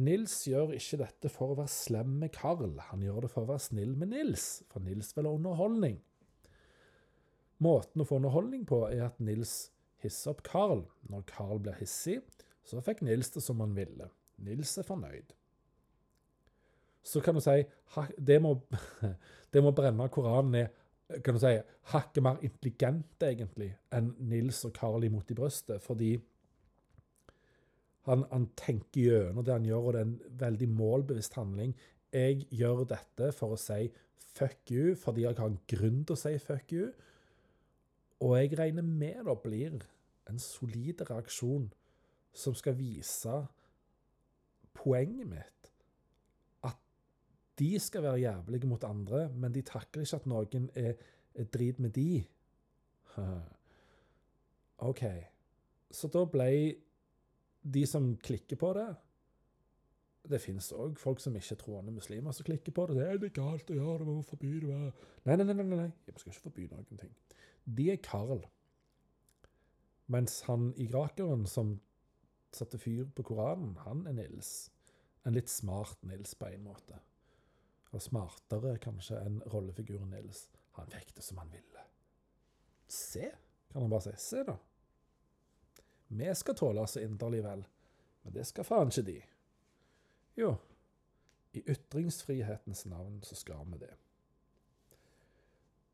[0.00, 3.50] Nils gjør ikke dette for å være slem med Carl, han gjør det for å
[3.50, 5.98] være snill med Nils, for Nils vil ha underholdning.
[7.60, 9.68] Måten å få underholdning på er at Nils
[10.00, 10.86] hisser opp Carl.
[11.12, 12.22] Når Carl blir hissig,
[12.64, 14.08] så fikk Nils det som han ville.
[14.40, 15.36] Nils er fornøyd.
[17.02, 17.62] Så kan du si
[18.18, 18.54] det må,
[19.52, 20.70] det må brenne Koranen er
[21.24, 21.56] kan du si,
[21.90, 26.12] hakket mer intelligent egentlig enn Nils og Carl imot i brøstet, fordi
[28.06, 31.74] han, han tenker gjennom det han gjør, og det er en veldig målbevisst handling.
[32.14, 33.90] Jeg gjør dette for å si
[34.30, 36.90] fuck you fordi jeg har en grunn til å si fuck you.
[38.24, 39.78] Og jeg regner med det blir
[40.30, 41.70] en solid reaksjon
[42.36, 43.40] som skal vise
[44.76, 45.59] poenget mitt.
[47.60, 50.94] De skal være jævlige mot andre, men de takler ikke at noen er,
[51.34, 52.22] er drit med de.
[54.90, 55.04] OK.
[55.90, 56.50] Så da ble
[57.60, 58.86] de som klikker på det
[60.30, 62.96] Det finnes òg folk som ikke er troende muslimer som klikker på det.
[63.00, 64.78] Det er det galt å gjøre, det må forby det.
[65.26, 65.90] Nei, nei, nei, nei, nei.
[66.06, 67.12] Jeg skal ikke forby noen ting.
[67.64, 68.44] De er Karl.
[70.12, 71.78] Mens han irakeren som
[72.52, 74.70] satte fyr på Koranen, han er Nils.
[75.24, 77.00] En litt smart Nils på en måte.
[77.90, 80.46] Og smartere kanskje enn rollefiguren Nils.
[80.78, 81.86] Han fikk det som han ville.
[82.90, 83.30] Se,
[83.72, 84.16] kan han bare si.
[84.22, 84.56] Se, da.
[86.10, 87.64] Vi skal tåle oss inderlig vel,
[88.22, 89.18] men det skal faen ikke de.
[90.38, 90.54] Jo,
[91.54, 93.92] i ytringsfrihetens navn så skal vi det.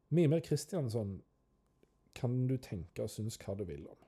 [0.08, 1.18] Mimer Kristiansson
[2.16, 3.98] kan du tenke og synes hva du vil om.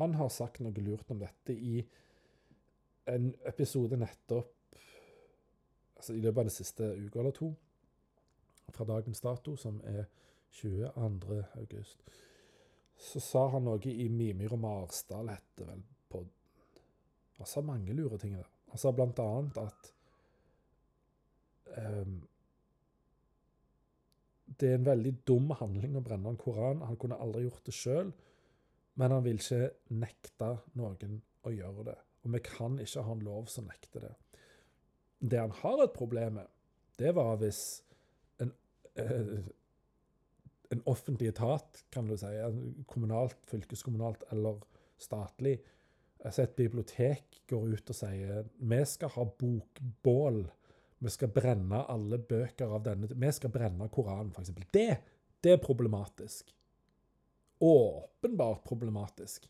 [0.00, 1.78] Han har sagt noe lurt om dette i
[3.06, 4.55] en episode nettopp
[5.96, 7.50] altså i løpet av det siste uka eller to,
[8.74, 10.04] fra dagens dato, som er
[10.56, 11.42] 22.
[11.60, 12.02] august,
[12.96, 16.24] så sa han noe i Mimir og Marsdal, heter vel, på
[17.36, 18.48] Han sa mange lure ting der.
[18.72, 19.90] Han sa blant annet at
[21.76, 22.14] um,
[24.46, 26.80] det er en veldig dum handling å brenne en koran.
[26.88, 28.12] Han kunne aldri gjort det sjøl,
[28.96, 31.96] men han vil ikke nekte noen å gjøre det.
[32.24, 34.14] Og vi kan ikke ha en lov som nekter det.
[35.18, 36.50] Det han har et problem med,
[36.98, 37.62] det var hvis
[38.40, 38.52] en,
[38.96, 39.38] eh,
[40.70, 42.32] en offentlig etat, kan du si,
[42.88, 44.60] kommunalt, fylkeskommunalt eller
[44.98, 45.58] statlig,
[46.24, 50.46] altså et bibliotek går ut og sier vi skal ha bokbål.
[50.98, 54.54] Vi skal brenne alle bøker av denne Vi skal brenne Koranen, f.eks.
[54.72, 54.88] Det,
[55.44, 56.54] det er problematisk.
[57.60, 59.44] Åpenbart problematisk.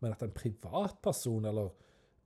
[0.00, 1.74] Men at en privatperson eller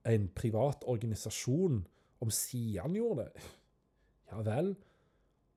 [0.04, 1.80] en privat organisasjon
[2.24, 3.44] om Sian gjorde det
[4.32, 4.74] Ja vel.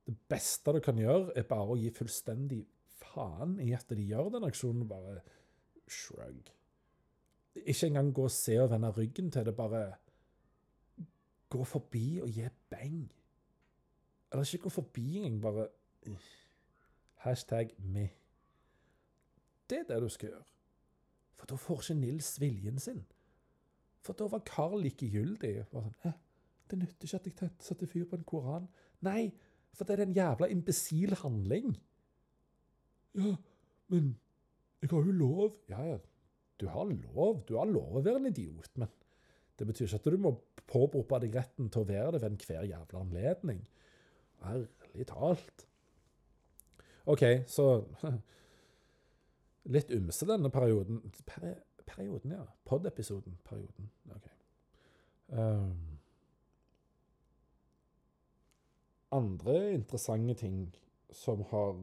[0.08, 2.62] Det beste du kan gjøre, er bare å gi fullstendig
[3.00, 4.88] faen i at de gjør den aksjonen.
[4.88, 5.20] Bare
[5.88, 6.52] shrug.
[7.58, 9.56] Ikke engang gå og se og vende ryggen til det.
[9.56, 9.98] Bare
[11.50, 13.02] gå forbi og gi beng.
[14.32, 15.68] Eller ikke gå forbi engang, bare
[17.24, 18.10] Hashtag me.
[19.70, 20.44] Det er det du skal gjøre.
[21.36, 23.06] For da får ikke Nils viljen sin.
[24.02, 25.66] For da var Carl likegyldig.
[25.72, 25.92] Sånn,
[26.72, 28.68] det nytter ikke at jeg setter fyr på en koran.
[29.06, 29.30] Nei,
[29.76, 31.76] for det er en jævla imbesil handling.
[33.18, 33.36] Ja,
[33.94, 34.16] men
[34.82, 35.58] jeg har jo lov.
[35.70, 35.98] Ja, ja,
[36.60, 37.44] du har lov.
[37.48, 38.92] Du har lov å være en idiot, men
[39.58, 40.34] det betyr ikke at du må
[40.68, 43.64] påberope deg retten til å være det ved enhver jævla anledning.
[44.46, 45.68] Ærlig talt.
[47.08, 47.68] OK, så
[49.68, 51.02] Litt ymse denne perioden.
[51.28, 51.48] Per,
[51.88, 52.46] perioden, ja.
[52.68, 53.36] Pod-episoden.
[53.44, 53.90] Perioden.
[54.16, 54.28] OK.
[55.28, 55.87] Um,
[59.12, 60.76] andre interessante ting
[61.12, 61.76] som har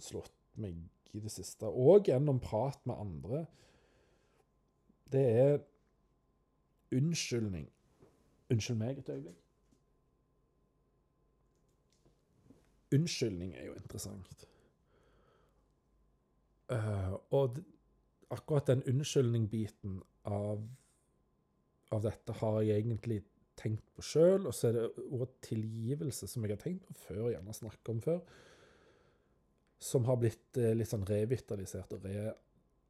[0.00, 0.78] slått meg
[1.12, 3.44] i det siste, og gjennom prat med andre,
[5.10, 5.56] det er
[6.94, 7.66] unnskyldning.
[8.50, 9.40] Unnskyld meg et øyeblikk.
[12.94, 14.46] Unnskyldning er jo interessant.
[16.70, 17.58] Uh, og
[18.30, 20.62] akkurat den unnskyldning-biten av,
[21.90, 23.20] av, dette har jeg egentlig
[23.60, 27.30] tenkt på sjøl, og så er det ordet tilgivelse, som jeg har tenkt på før,
[27.34, 28.20] gjerne snakket om før,
[29.80, 32.30] som har blitt eh, litt sånn revitalisert og re...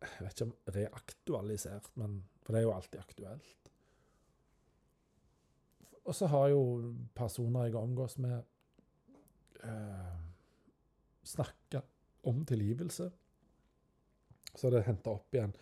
[0.01, 3.71] Jeg vet ikke om reaktualisert, men for det er jo alltid aktuelt.
[6.09, 6.63] Og så har jo
[7.15, 8.41] personer jeg omgås med,
[9.63, 10.17] eh,
[11.23, 11.83] snakka
[12.33, 13.11] om tilgivelse.
[14.57, 15.53] Så det henta opp igjen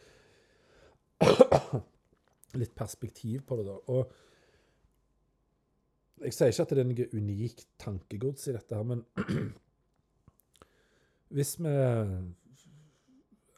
[2.60, 3.76] litt perspektiv på det, da.
[3.92, 4.14] Og
[6.24, 9.04] jeg sier ikke at det er noe unikt tankegods i dette, her, men
[11.34, 11.74] hvis vi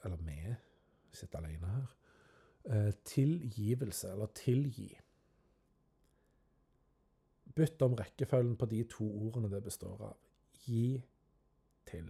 [0.00, 0.54] Eller vi
[1.12, 1.88] sitter alene her.
[2.64, 4.88] Eh, tilgivelse, eller tilgi.
[7.54, 10.16] Bytt om rekkefølgen på de to ordene det består av.
[10.64, 11.02] Gi
[11.88, 12.08] til.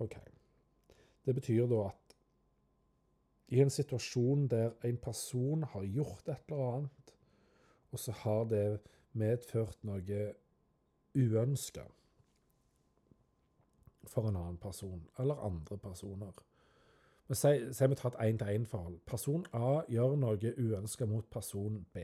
[0.00, 0.16] OK.
[1.24, 2.16] Det betyr da at
[3.50, 7.09] i en situasjon der en person har gjort et eller annet
[7.92, 8.80] og så har det
[9.12, 10.20] medført noe
[11.14, 11.84] uønska
[14.06, 16.32] for en annen person, eller andre personer.
[17.28, 18.98] Men Si vi tar et én-til-én-forhold.
[19.06, 21.98] Person A gjør noe uønska mot person B.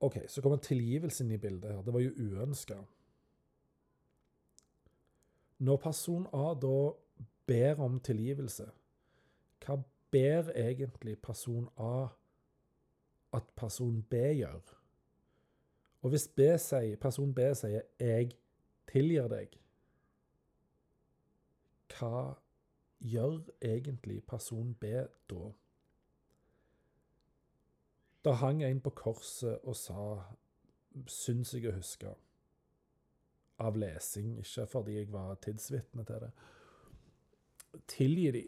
[0.00, 1.82] OK, så kommer tilgivelsen i bildet her.
[1.82, 2.78] Det var jo uønska.
[5.58, 6.92] Når person A da
[7.46, 8.66] ber om tilgivelse,
[9.64, 9.76] hva
[10.10, 12.08] ber egentlig person A
[13.32, 14.74] at person B gjør?
[16.02, 18.30] Og hvis B sier, person B sier 'jeg
[18.86, 19.58] tilgir deg',
[21.98, 22.34] hva
[23.00, 24.84] gjør egentlig person B
[25.30, 25.52] da?
[28.24, 30.22] Da hang en på korset og sa,
[31.06, 32.14] syns jeg å huske,
[33.58, 36.30] av lesing, ikke fordi jeg var tidsvitne til det,
[37.88, 38.42] tilgi de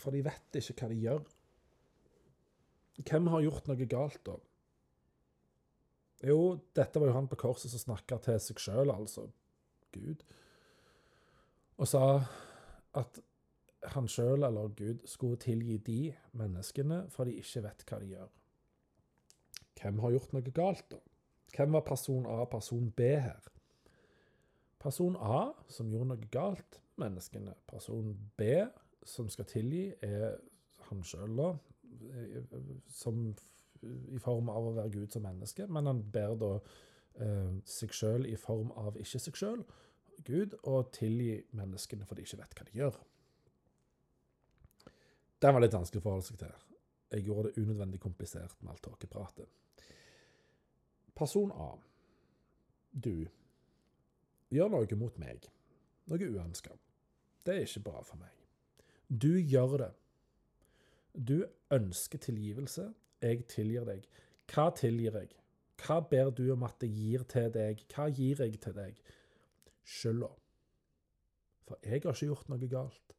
[0.00, 1.24] for de vet ikke hva de gjør.
[2.98, 4.36] Hvem har gjort noe galt, da?
[6.26, 9.28] Jo, dette var jo han på korset som snakka til seg sjøl, altså.
[9.94, 10.24] Gud.
[11.78, 12.02] Og sa
[12.98, 13.20] at
[13.94, 16.00] han sjøl, eller Gud, skulle tilgi de
[16.38, 18.32] menneskene, for de ikke vet hva de gjør.
[19.78, 20.98] Hvem har gjort noe galt, da?
[21.54, 23.46] Hvem var person A og person B her?
[24.82, 27.54] Person A, som gjorde noe galt, menneskene.
[27.70, 28.66] Person B,
[29.08, 30.38] som skal tilgi, er
[30.88, 31.50] han sjøl, da.
[32.92, 33.24] som,
[33.82, 38.26] i form av å være Gud som menneske, men han ber da eh, seg sjøl
[38.28, 39.62] i form av ikke seg sjøl,
[40.26, 42.96] Gud, og tilgi menneskene for de ikke vet hva de gjør.
[45.38, 46.64] Den var litt vanskelig å forholde seg til.
[47.14, 49.46] Jeg gjorde det unødvendig komplisert med alt tåkepratet.
[51.14, 51.70] Person A.
[52.90, 53.28] Du
[54.50, 55.46] gjør noe mot meg.
[56.10, 56.74] Noe uønska.
[57.46, 58.34] Det er ikke bra for meg.
[59.08, 59.92] Du gjør det.
[61.14, 62.90] Du ønsker tilgivelse.
[63.22, 64.04] Jeg tilgir deg.
[64.52, 65.32] Hva tilgir jeg?
[65.78, 67.84] Hva ber du om at jeg gir til deg?
[67.92, 68.98] Hva gir jeg til deg?
[69.88, 70.28] Skylda.
[71.68, 73.16] For jeg har ikke gjort noe galt.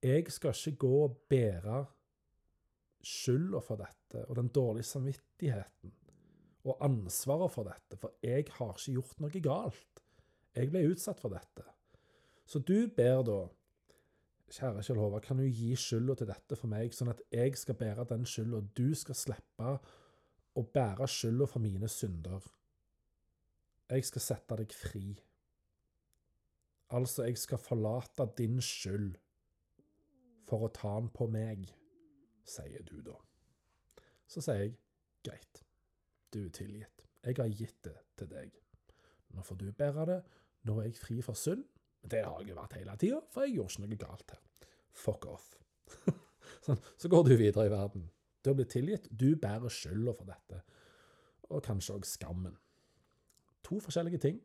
[0.00, 1.80] Jeg skal ikke gå og bære
[3.04, 5.92] skylda for dette og den dårlige samvittigheten
[6.68, 10.02] og ansvaret for dette, for jeg har ikke gjort noe galt.
[10.56, 11.64] Jeg ble utsatt for dette.
[12.44, 13.38] Så du ber da,
[14.50, 17.78] kjære Kjell Håvard, kan du gi skylda til dette for meg, sånn at jeg skal
[17.78, 19.74] bære den skylda, du skal slippe
[20.58, 22.46] å bære skylda for mine synder.
[23.90, 25.04] Jeg skal sette deg fri.
[26.94, 29.14] Altså, jeg skal forlate din skyld
[30.50, 31.68] for å ta den på meg,
[32.46, 33.14] sier du da.
[34.30, 34.76] Så sier jeg
[35.26, 35.62] greit,
[36.34, 37.06] du er tilgitt.
[37.22, 38.54] Jeg har gitt det til deg.
[39.34, 40.20] Nå får du bære det.
[40.66, 41.62] Nå er jeg fri for synd.
[42.00, 44.40] Det har jeg vært hele tida, for jeg gjorde ikke noe galt her.
[45.00, 45.50] Fuck off.
[46.66, 48.08] sånn, så går du videre i verden.
[48.40, 49.08] Du har blitt tilgitt.
[49.10, 50.62] Du bærer skylda for dette.
[51.50, 52.56] Og kanskje òg skammen.
[53.68, 54.40] To forskjellige ting.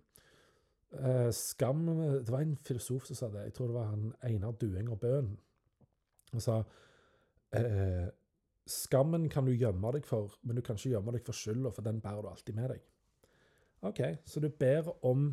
[0.95, 1.85] Eh, skam
[2.25, 3.47] Det var en filosof som sa det.
[3.49, 5.37] Jeg tror det var han Einar Duenger Bøhn.
[6.31, 6.63] Han sa
[7.55, 8.07] eh,
[8.65, 11.85] Skammen kan du gjemme deg for, men du kan ikke gjemme deg for skylda, for
[11.85, 12.85] den bærer du alltid med deg.
[13.85, 15.27] OK, så du ber om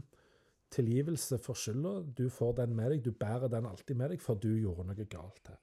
[0.73, 2.01] tilgivelse for skylda.
[2.17, 3.05] Du får den med deg.
[3.05, 5.61] Du bærer den alltid med deg, for du gjorde noe galt her.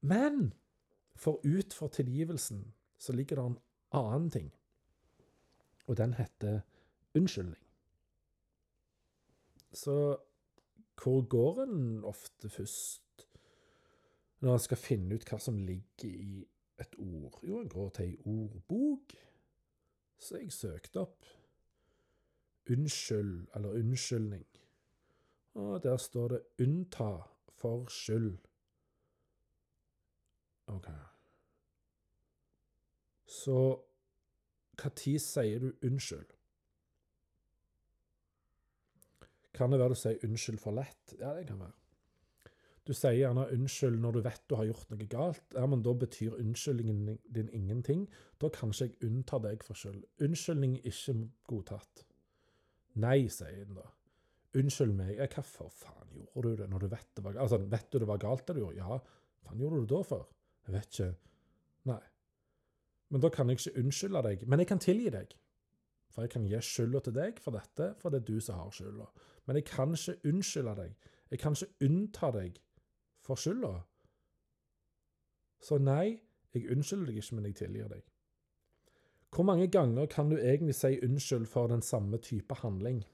[0.00, 0.52] Men
[1.20, 2.64] for ut for tilgivelsen
[3.00, 3.58] så ligger det en
[3.96, 4.52] annen ting,
[5.86, 6.60] og den heter
[7.16, 7.60] unnskyldning.
[9.72, 10.16] Så
[11.02, 13.26] hvor går en ofte først
[14.40, 16.44] når en skal finne ut hva som ligger i
[16.80, 17.40] et ord?
[17.44, 19.14] Jo, en går til ei ordbok.
[20.20, 21.28] Så jeg søkte opp
[22.70, 24.46] unnskyld eller unnskyldning.
[25.54, 28.46] Og der står det 'unnta for skyld'.
[30.66, 30.88] OK.
[33.26, 33.82] Så
[34.76, 36.26] når sier du unnskyld?
[39.54, 41.14] Kan det være du sier unnskyld for lett?
[41.18, 41.72] Ja, det kan være.
[42.88, 45.42] Du sier gjerne unnskyld når du vet du har gjort noe galt.
[45.54, 48.06] Ja, men da betyr unnskyldningen din ingenting.
[48.40, 50.00] Da kan ikke jeg unnta deg for skyld.
[50.24, 52.04] Unnskyldning er ikke godtatt.
[52.98, 53.86] Nei, sier han da.
[54.58, 57.44] Unnskyld meg, hva for faen gjorde du det når du vet det var galt?
[57.44, 58.78] Altså, vet du det var galt det du gjorde?
[58.80, 60.24] Ja, hva faen gjorde du det da for?
[60.66, 61.10] Jeg vet ikke.
[61.90, 62.00] Nei.
[63.10, 64.42] Men da kan jeg ikke unnskylde deg.
[64.46, 65.36] Men jeg kan tilgi deg.
[66.10, 68.74] For jeg kan gi skylda til deg for dette, for det er du som har
[68.74, 69.06] skylda.
[69.46, 70.96] Men jeg kan ikke unnskylde deg.
[71.30, 72.58] Jeg kan ikke unnta deg
[73.22, 73.72] for skylda.
[75.62, 76.18] Så nei,
[76.54, 78.02] jeg unnskylder deg ikke, men jeg tilgir deg.
[79.34, 83.04] Hvor mange ganger kan du egentlig si unnskyld for den samme type handling?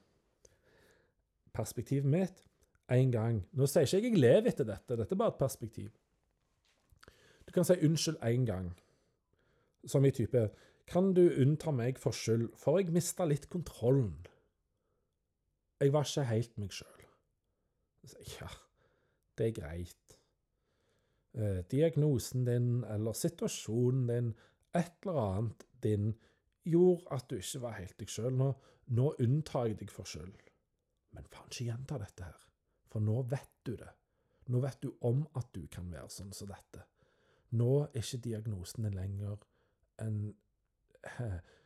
[1.53, 2.47] Perspektivet mitt
[2.91, 3.43] én gang.
[3.53, 5.91] Nå sier ikke jeg jeg lever etter dette, dette er bare et perspektiv.
[7.47, 8.73] Du kan si unnskyld én gang,
[9.85, 10.49] som i type
[10.87, 14.25] Kan du unnta meg for skyld, for jeg mista litt kontrollen.
[15.81, 17.01] Jeg var ikke helt meg sjøl.
[18.39, 18.47] Ja,
[19.37, 20.15] det er greit.
[21.33, 24.31] Eh, diagnosen din eller situasjonen din,
[24.73, 26.11] et eller annet din
[26.67, 28.33] gjorde at du ikke var helt deg sjøl.
[28.35, 28.51] Nå,
[28.97, 30.35] nå unntar jeg deg for skyld.
[31.15, 32.43] Men faen, ikke gjenta dette her.
[32.91, 33.93] For nå vet du det.
[34.51, 36.85] Nå vet du om at du kan være sånn som dette.
[37.57, 39.39] Nå er ikke diagnosen din lenger
[40.03, 40.19] en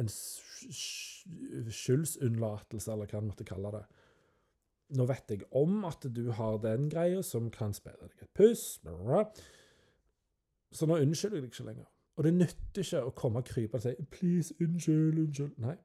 [0.00, 3.84] en skyldsunnlatelse, eller hva en måtte kalle det.
[4.98, 8.64] Nå vet jeg om at du har den greia som kan spille deg et puss,
[10.74, 11.88] så nå unnskylder jeg deg ikke lenger.
[12.14, 15.58] Og det nytter ikke å komme og krype og si 'please, unnskyld, unnskyld'.
[15.58, 15.76] Nei.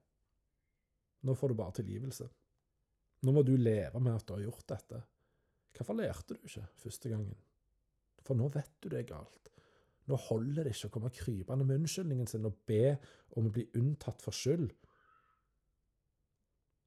[1.23, 2.29] Nå får du bare tilgivelse.
[3.23, 5.01] Nå må du leve med at du har gjort dette.
[5.75, 7.37] Hvorfor lærte du ikke første gangen?
[8.23, 9.49] For nå vet du det er galt.
[10.07, 12.97] Nå holder det ikke å komme krypende med unnskyldningen sin og be
[13.37, 14.71] om å bli unntatt for skyld.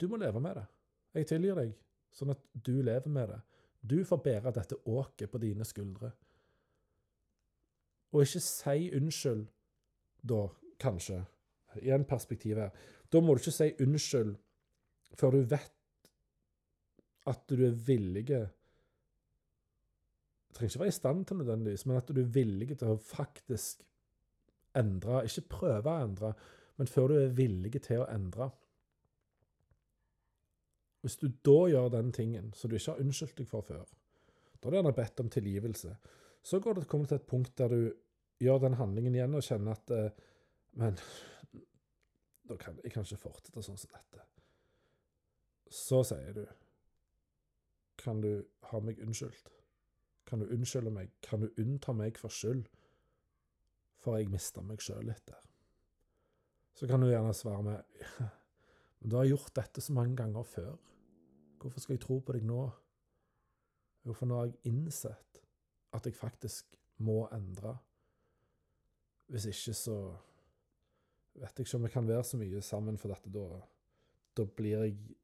[0.01, 0.67] Du må leve med det.
[1.15, 1.75] Jeg tilgir deg,
[2.11, 3.41] sånn at du lever med det.
[3.83, 6.13] Du får bære dette åket på dine skuldre.
[8.13, 9.47] Og ikke si unnskyld
[10.29, 10.47] da,
[10.81, 11.23] kanskje,
[11.83, 12.73] i en perspektiv her.
[13.13, 14.35] Da må du ikke si unnskyld
[15.17, 16.11] før du vet
[17.29, 18.27] at du er villig
[20.53, 23.85] trenger ikke være i stand til nødvendigvis, men at du er villig til å faktisk
[24.77, 25.25] endre.
[25.25, 26.33] Ikke prøve å endre,
[26.77, 28.51] men før du er villig til å endre.
[31.03, 33.87] Hvis du da gjør den tingen som du ikke har unnskyldt deg for før,
[34.61, 35.97] da har du gjerne bedt om tilgivelse,
[36.43, 37.93] så går det kommer til et punkt der du
[38.43, 40.29] gjør den handlingen igjen og kjenner at eh,
[40.81, 40.97] Men
[42.63, 44.27] kan, jeg kan ikke fortsette sånn som dette.
[45.73, 46.45] Så sier du
[48.03, 49.51] Kan du ha meg unnskyldt?
[50.29, 51.13] Kan du unnskylde meg?
[51.23, 52.67] Kan du unnta meg for skyld?
[54.03, 55.43] For jeg mista meg sjøl litt der.
[56.75, 58.07] Så kan du gjerne svare med
[59.03, 60.77] Men du har gjort dette så mange ganger før.
[61.61, 62.61] Hvorfor skal jeg tro på deg nå?
[64.07, 65.43] Jo, for nå har jeg innsett
[65.95, 67.77] at jeg faktisk må endre.
[69.33, 69.97] Hvis ikke så
[71.41, 73.47] vet jeg ikke om vi kan være så mye sammen, for dette da,
[74.37, 75.19] da blir jeg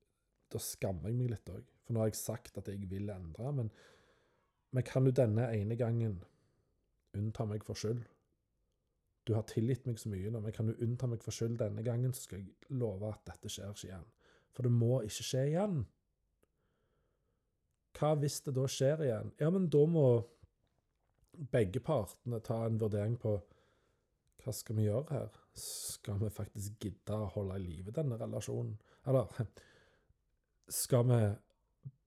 [0.49, 1.65] Da skammer jeg meg litt òg.
[1.85, 3.51] For nå har jeg sagt at jeg vil endre.
[3.53, 3.67] Men,
[4.73, 6.15] men kan du denne ene gangen
[7.13, 8.01] unnta meg for skyld?
[9.29, 11.85] Du har tilgitt meg så mye nå, men kan du unnta meg for skyld denne
[11.85, 14.07] gangen, så skal jeg love at dette skjer ikke igjen.
[14.57, 15.83] For det må ikke skje igjen.
[17.99, 19.35] Hva hvis det da skjer igjen?
[19.43, 20.07] Ja, men da må
[21.53, 23.37] begge partene ta en vurdering på
[24.43, 25.39] hva skal vi gjøre her?
[25.59, 28.77] Skal vi faktisk gidde å holde i live denne relasjonen?
[29.09, 29.49] Eller
[30.81, 31.21] skal vi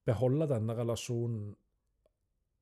[0.06, 1.52] beholde denne relasjonen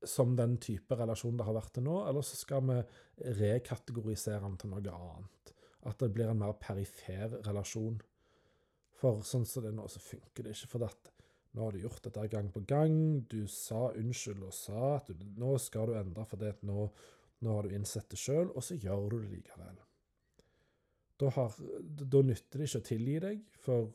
[0.03, 2.77] som den type relasjon det har vært til nå, eller så skal vi
[3.37, 5.53] rekategorisere den til noe annet?
[5.89, 7.99] At det blir en mer perifer relasjon.
[9.01, 10.69] For sånn som det er nå, så funker det ikke.
[10.75, 11.13] For dette.
[11.57, 12.97] nå har du gjort dette gang på gang.
[13.29, 16.85] Du sa unnskyld og sa at du, nå skal du endre fordi at nå
[17.41, 19.79] nå har du innsett det sjøl, og så gjør du det likevel.
[21.21, 21.57] Da, har,
[22.01, 23.91] da nytter det ikke å tilgi deg, for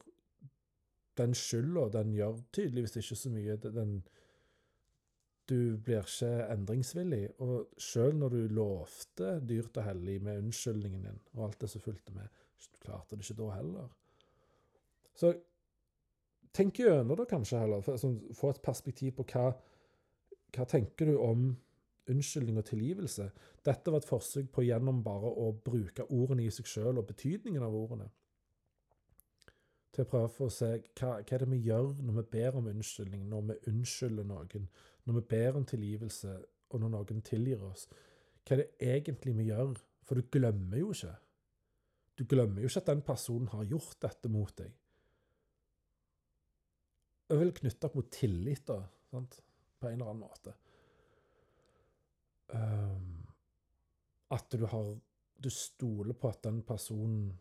[1.18, 3.56] den skylda, den gjør tydeligvis ikke så mye.
[3.64, 3.96] Den,
[5.48, 7.22] du blir ikke endringsvillig.
[7.44, 11.84] Og sjøl når du lovte dyrt og hellig med unnskyldningen din og alt det som
[11.84, 13.92] fulgte med, du klarte det ikke da heller.
[15.16, 15.32] Så
[16.56, 19.50] tenk gjennom det kanskje heller, for å få et perspektiv på hva,
[20.56, 21.48] hva tenker du om
[22.12, 23.30] unnskyldning og tilgivelse.
[23.66, 27.64] Dette var et forsøk på gjennom bare å bruke ordene i seg sjøl og betydningen
[27.66, 28.08] av ordene.
[29.94, 32.58] Til å prøve for å se hva, hva er det vi gjør når vi ber
[32.58, 34.66] om unnskyldning, når vi unnskylder noen,
[35.08, 36.34] når vi ber om tilgivelse,
[36.74, 37.86] og når noen tilgir oss.
[38.44, 39.76] Hva er det egentlig vi gjør?
[40.06, 41.14] For du glemmer jo ikke.
[42.16, 44.70] Du glemmer jo ikke at den personen har gjort dette mot deg.
[47.26, 49.40] Jeg vil knytte opp mot tillit, da, sant?
[49.76, 50.54] på en eller annen måte
[52.54, 53.26] um,
[54.30, 54.96] At du har
[55.42, 57.32] Du stoler på at den personen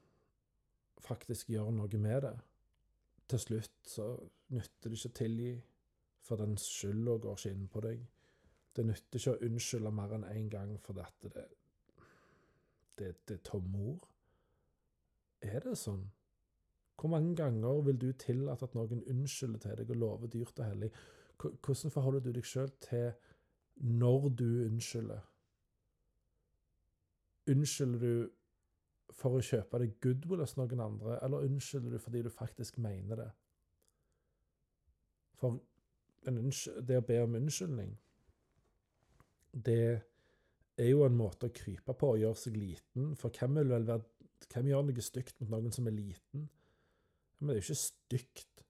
[0.99, 2.33] faktisk gjør noe med det.
[3.29, 4.07] Til slutt så
[4.51, 5.51] nytter det ikke å tilgi,
[6.25, 8.01] for den skylda går ikke inn på deg.
[8.75, 11.45] Det nytter ikke å unnskylde mer enn én en gang, for dette det,
[12.99, 14.09] det, det er tomme ord.
[15.45, 16.03] Er det sånn?
[16.99, 20.67] Hvor mange ganger vil du tillate at noen unnskylder til deg og lover dyrt og
[20.69, 20.91] hellig?
[21.39, 23.09] Hvordan forholder du deg sjøl til
[23.75, 25.21] når du unnskylder.
[27.51, 28.29] Unnskylder du
[29.15, 33.21] for å kjøpe deg goodwill hos noen andre, eller unnskylder du fordi du faktisk mener
[33.21, 33.29] det?
[35.39, 35.59] For
[36.87, 37.93] det å be om unnskyldning,
[39.65, 40.01] det
[40.75, 43.13] er jo en måte å krype på og gjøre seg liten.
[43.19, 44.11] For hvem vil vel være
[44.51, 46.43] Hvem gjør noe stygt mot noen som er liten?
[47.39, 48.61] Men det er jo ikke stygt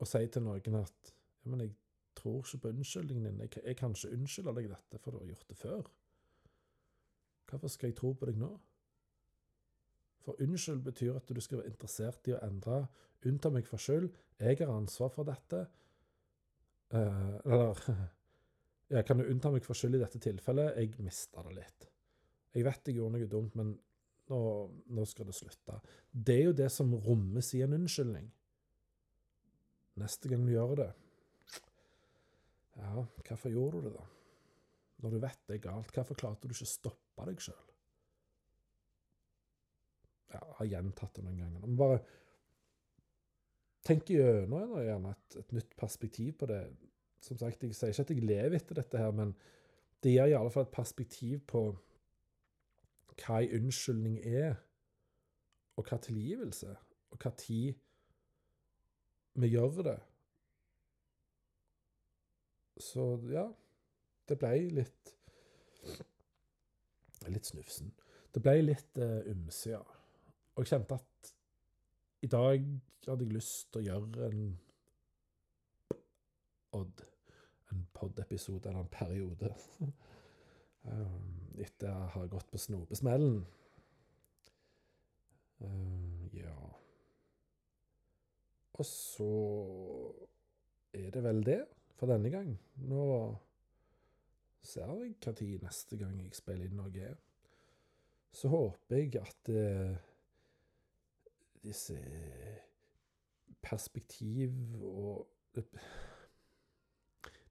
[0.00, 1.74] å si til noen at ja, men jeg
[2.20, 3.40] tror ikke på unnskyldningen din.
[3.46, 5.90] Jeg, jeg kan ikke unnskylde deg dette, for du har gjort det før.
[7.50, 8.50] Hvorfor skal jeg tro på deg nå?
[10.20, 12.84] For unnskyld betyr at du skal være interessert i å endre.
[13.26, 14.10] Unnta meg for skyld.
[14.40, 15.64] Jeg har ansvar for dette.
[16.92, 17.80] Uh, eller
[18.92, 20.76] ja, Kan du unnta meg for skyld i dette tilfellet?
[20.76, 21.88] Jeg mista det litt.
[22.54, 23.72] Jeg vet jeg gjorde noe dumt, men
[24.30, 24.40] nå,
[24.94, 25.78] nå, skal det slutte.
[26.10, 28.28] Det er jo det som rommes i en unnskyldning.
[30.00, 30.90] Neste gang du gjør det,
[32.78, 34.06] ja, hvorfor gjorde du det, da?
[35.00, 37.66] Når du vet det er galt, hvorfor klarte du ikke å stoppe deg sjøl?
[40.30, 41.62] Ja, jeg har gjentatt det noen ganger.
[41.64, 42.00] Men bare
[43.86, 46.60] tenk gjennom gjerne et, et nytt perspektiv på det.
[47.24, 49.34] Som sagt, jeg sier ikke at jeg lever etter dette her, men
[50.00, 51.64] det gir i alle fall et perspektiv på
[53.20, 54.54] hva en unnskyldning er,
[55.76, 56.70] og hva tilgivelse,
[57.12, 57.74] og hva tid
[59.40, 59.98] vi gjør det.
[62.80, 63.46] Så ja,
[64.28, 65.16] det ble litt
[67.28, 67.90] Litt snufsen.
[68.32, 69.20] Det ble litt uh,
[69.68, 69.80] ja.
[70.56, 71.32] Og jeg kjente at
[72.24, 72.64] i dag
[73.06, 74.44] hadde jeg lyst til å gjøre en
[76.78, 77.02] Odd.
[77.70, 79.52] en pod-episode eller en periode.
[80.84, 83.42] um, etter å ha gått på snopesmellen.
[85.60, 86.56] Uh, ja
[88.80, 89.32] Og så
[90.96, 91.58] er det vel det
[92.00, 92.54] for denne gang.
[92.88, 93.04] Nå
[94.64, 97.10] ser jeg når neste gang jeg spiller inn noe.
[98.32, 99.96] Så håper jeg at uh,
[101.64, 101.98] disse
[103.60, 105.28] perspektiv og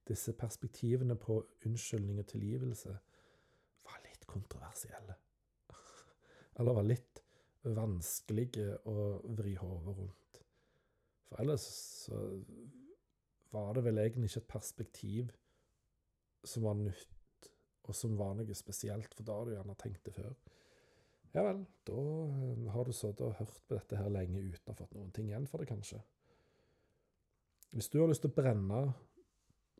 [0.09, 1.35] Disse perspektivene på
[1.67, 2.93] unnskyldning og tilgivelse
[3.85, 5.13] var litt kontroversielle.
[6.57, 7.21] Eller var litt
[7.61, 10.39] vanskelige å vri hodet rundt.
[11.27, 11.67] For ellers
[12.07, 12.23] så
[13.55, 15.33] var det vel egentlig ikke et perspektiv
[16.47, 17.49] som var nytt,
[17.89, 20.33] og som var noe spesielt, for da har du gjerne tenkt det før.
[21.33, 24.73] Ja vel, da eh, har du sittet og hørt på dette her lenge uten å
[24.73, 26.01] ha fått noen ting igjen for det, kanskje.
[27.75, 28.81] Hvis du har lyst til å brenne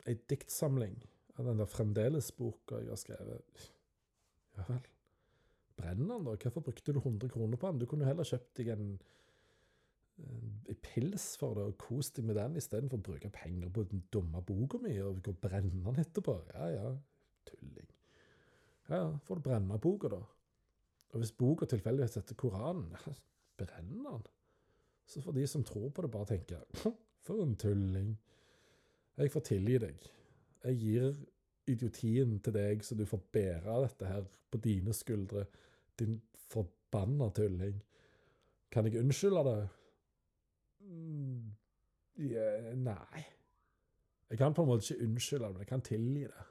[0.05, 0.99] ei diktsamling
[1.39, 3.63] av den der Fremdeles-boka jeg har skrevet,
[4.57, 4.83] ja vel,
[5.79, 6.35] brenn den da.
[6.35, 7.81] Hvorfor brukte du 100 kroner på den?
[7.81, 8.91] Du kunne jo heller kjøpt deg en
[10.83, 14.41] pils for det og kos deg med den, istedenfor å bruke penger på den dumme
[14.45, 16.35] boka mi og gå og brenne den etterpå.
[16.53, 16.91] Ja ja,
[17.49, 17.87] tulling.
[18.89, 20.21] Ja, får du brenne boka, da.
[21.09, 22.93] Og hvis boka tilfeldigvis heter Koranen,
[23.59, 24.27] brenn den.
[25.09, 26.61] Så får de som tror på det, bare tenke
[27.25, 28.13] For en tulling.
[29.17, 30.05] Jeg får tilgi deg.
[30.63, 31.09] Jeg gir
[31.69, 35.45] idiotien til deg, så du får bære dette her på dine skuldre.
[35.99, 37.81] Din forbanna tulling.
[38.71, 39.59] Kan jeg unnskylde det?
[40.79, 41.55] Mm,
[42.29, 43.25] ja, nei.
[44.29, 46.45] Jeg kan på en måte ikke unnskylde det, men jeg kan tilgi det.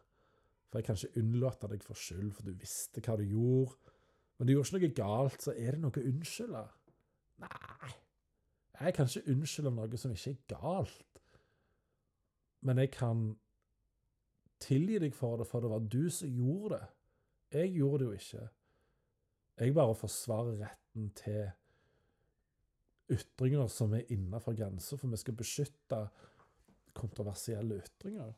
[0.68, 3.94] For jeg kan ikke unnlate deg for skyld, for du visste hva du gjorde.
[4.38, 6.64] Men du gjorde ikke noe galt, så er det noe å unnskylde?
[7.44, 7.92] Nei.
[8.78, 11.22] Jeg kan ikke unnskylde noe som ikke er galt.
[12.66, 13.22] Men jeg kan
[14.62, 16.86] tilgi deg for det, for det var du som gjorde det.
[17.58, 18.48] Jeg gjorde det jo ikke.
[19.58, 21.48] Jeg bare forsvarer retten til
[23.12, 26.02] ytringer som er innafor grensa, for vi skal beskytte
[26.98, 28.34] kontroversielle ytringer.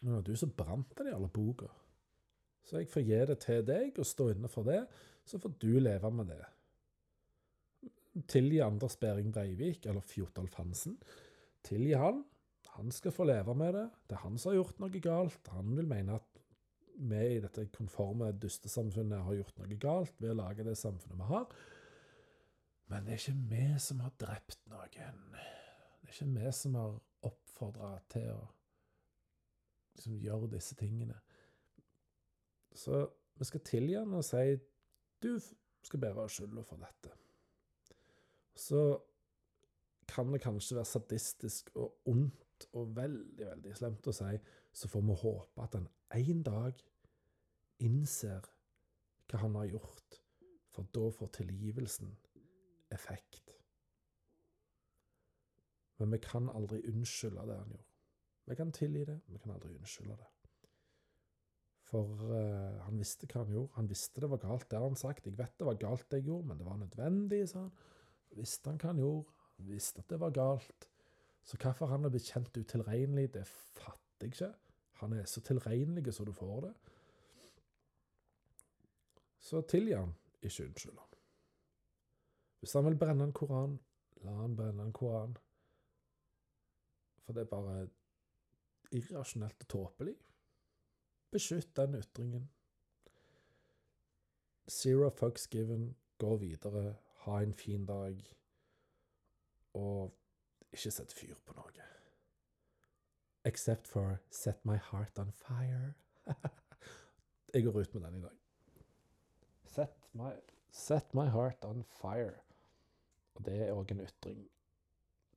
[0.00, 1.68] Men det var du som brant den alle boka.
[2.68, 4.82] Så jeg får gi det til deg og stå inne for det,
[5.24, 6.42] så får du leve med det.
[8.28, 10.96] Tilgi Anders Behring Breivik, eller Fjotolf Hansen.
[11.66, 12.24] Tilgi han.
[12.78, 13.86] Han skal få leve med det.
[14.06, 15.50] Det er han som har gjort noe galt.
[15.54, 16.42] Han vil mene at
[16.98, 21.30] vi i dette konforme dustesamfunnet har gjort noe galt ved å lage det samfunnet vi
[21.30, 21.46] har.
[22.88, 25.24] Men det er ikke vi som har drept noen.
[26.00, 26.96] Det er ikke vi som har
[27.28, 28.40] oppfordra til å
[29.98, 31.18] liksom, gjøre disse tingene.
[32.72, 33.02] Så
[33.38, 34.56] vi skal tilgi han og si
[35.22, 35.32] du
[35.84, 37.12] skal bære skylda for dette.
[38.58, 38.82] Så
[40.08, 44.30] kan det kanskje være sadistisk og ondt og veldig, veldig slemt å si,
[44.72, 46.80] så får vi håpe at han en dag
[47.84, 48.48] innser
[49.28, 50.18] hva han har gjort,
[50.72, 52.16] for da får tilgivelsen
[52.94, 53.48] effekt.
[55.98, 57.84] Men vi kan aldri unnskylde det han gjorde.
[58.48, 60.28] Vi kan tilgi det, vi kan aldri unnskylde det.
[61.88, 63.74] For uh, han visste hva han gjorde.
[63.78, 65.26] Han visste det var galt, det har han sagt.
[65.26, 67.74] Jeg vet det var galt det jeg gjorde, men det var nødvendig, sa han.
[68.36, 69.36] Visste han hva han gjorde.
[69.58, 70.88] Han visste at det var galt.
[71.48, 74.52] Så hvorfor han er blitt kjent utilregnelig, det fatter jeg ikke.
[75.00, 76.74] Han er så tilregnelig så du får det.
[79.48, 80.12] Så tilgi han,
[80.42, 81.07] ikke unnskyld.
[82.58, 83.78] Hvis han vil brenne en koran,
[84.24, 85.36] la han brenne en koran.
[87.24, 87.88] For det er bare
[88.92, 90.14] irrasjonelt og tåpelig.
[91.30, 92.48] Beskytt den ytringen.
[94.70, 95.96] Zero fucks given.
[96.18, 96.96] Gå videre.
[97.24, 98.36] Ha en fin dag.
[99.74, 100.14] Og
[100.72, 101.88] ikke sett fyr på noe.
[103.44, 105.94] Except for Set My Heart On Fire.
[107.54, 108.36] Jeg går ut med den i dag.
[109.64, 110.30] Set my,
[110.70, 112.47] set my heart on fire.
[113.38, 114.40] Og det er òg en ytring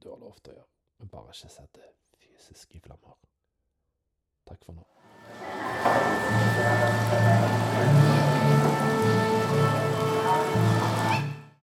[0.01, 1.91] du har lov til å gjøre, men bare ikke sett det
[2.23, 3.13] fysisk i flammer.
[4.49, 4.85] Takk for nå.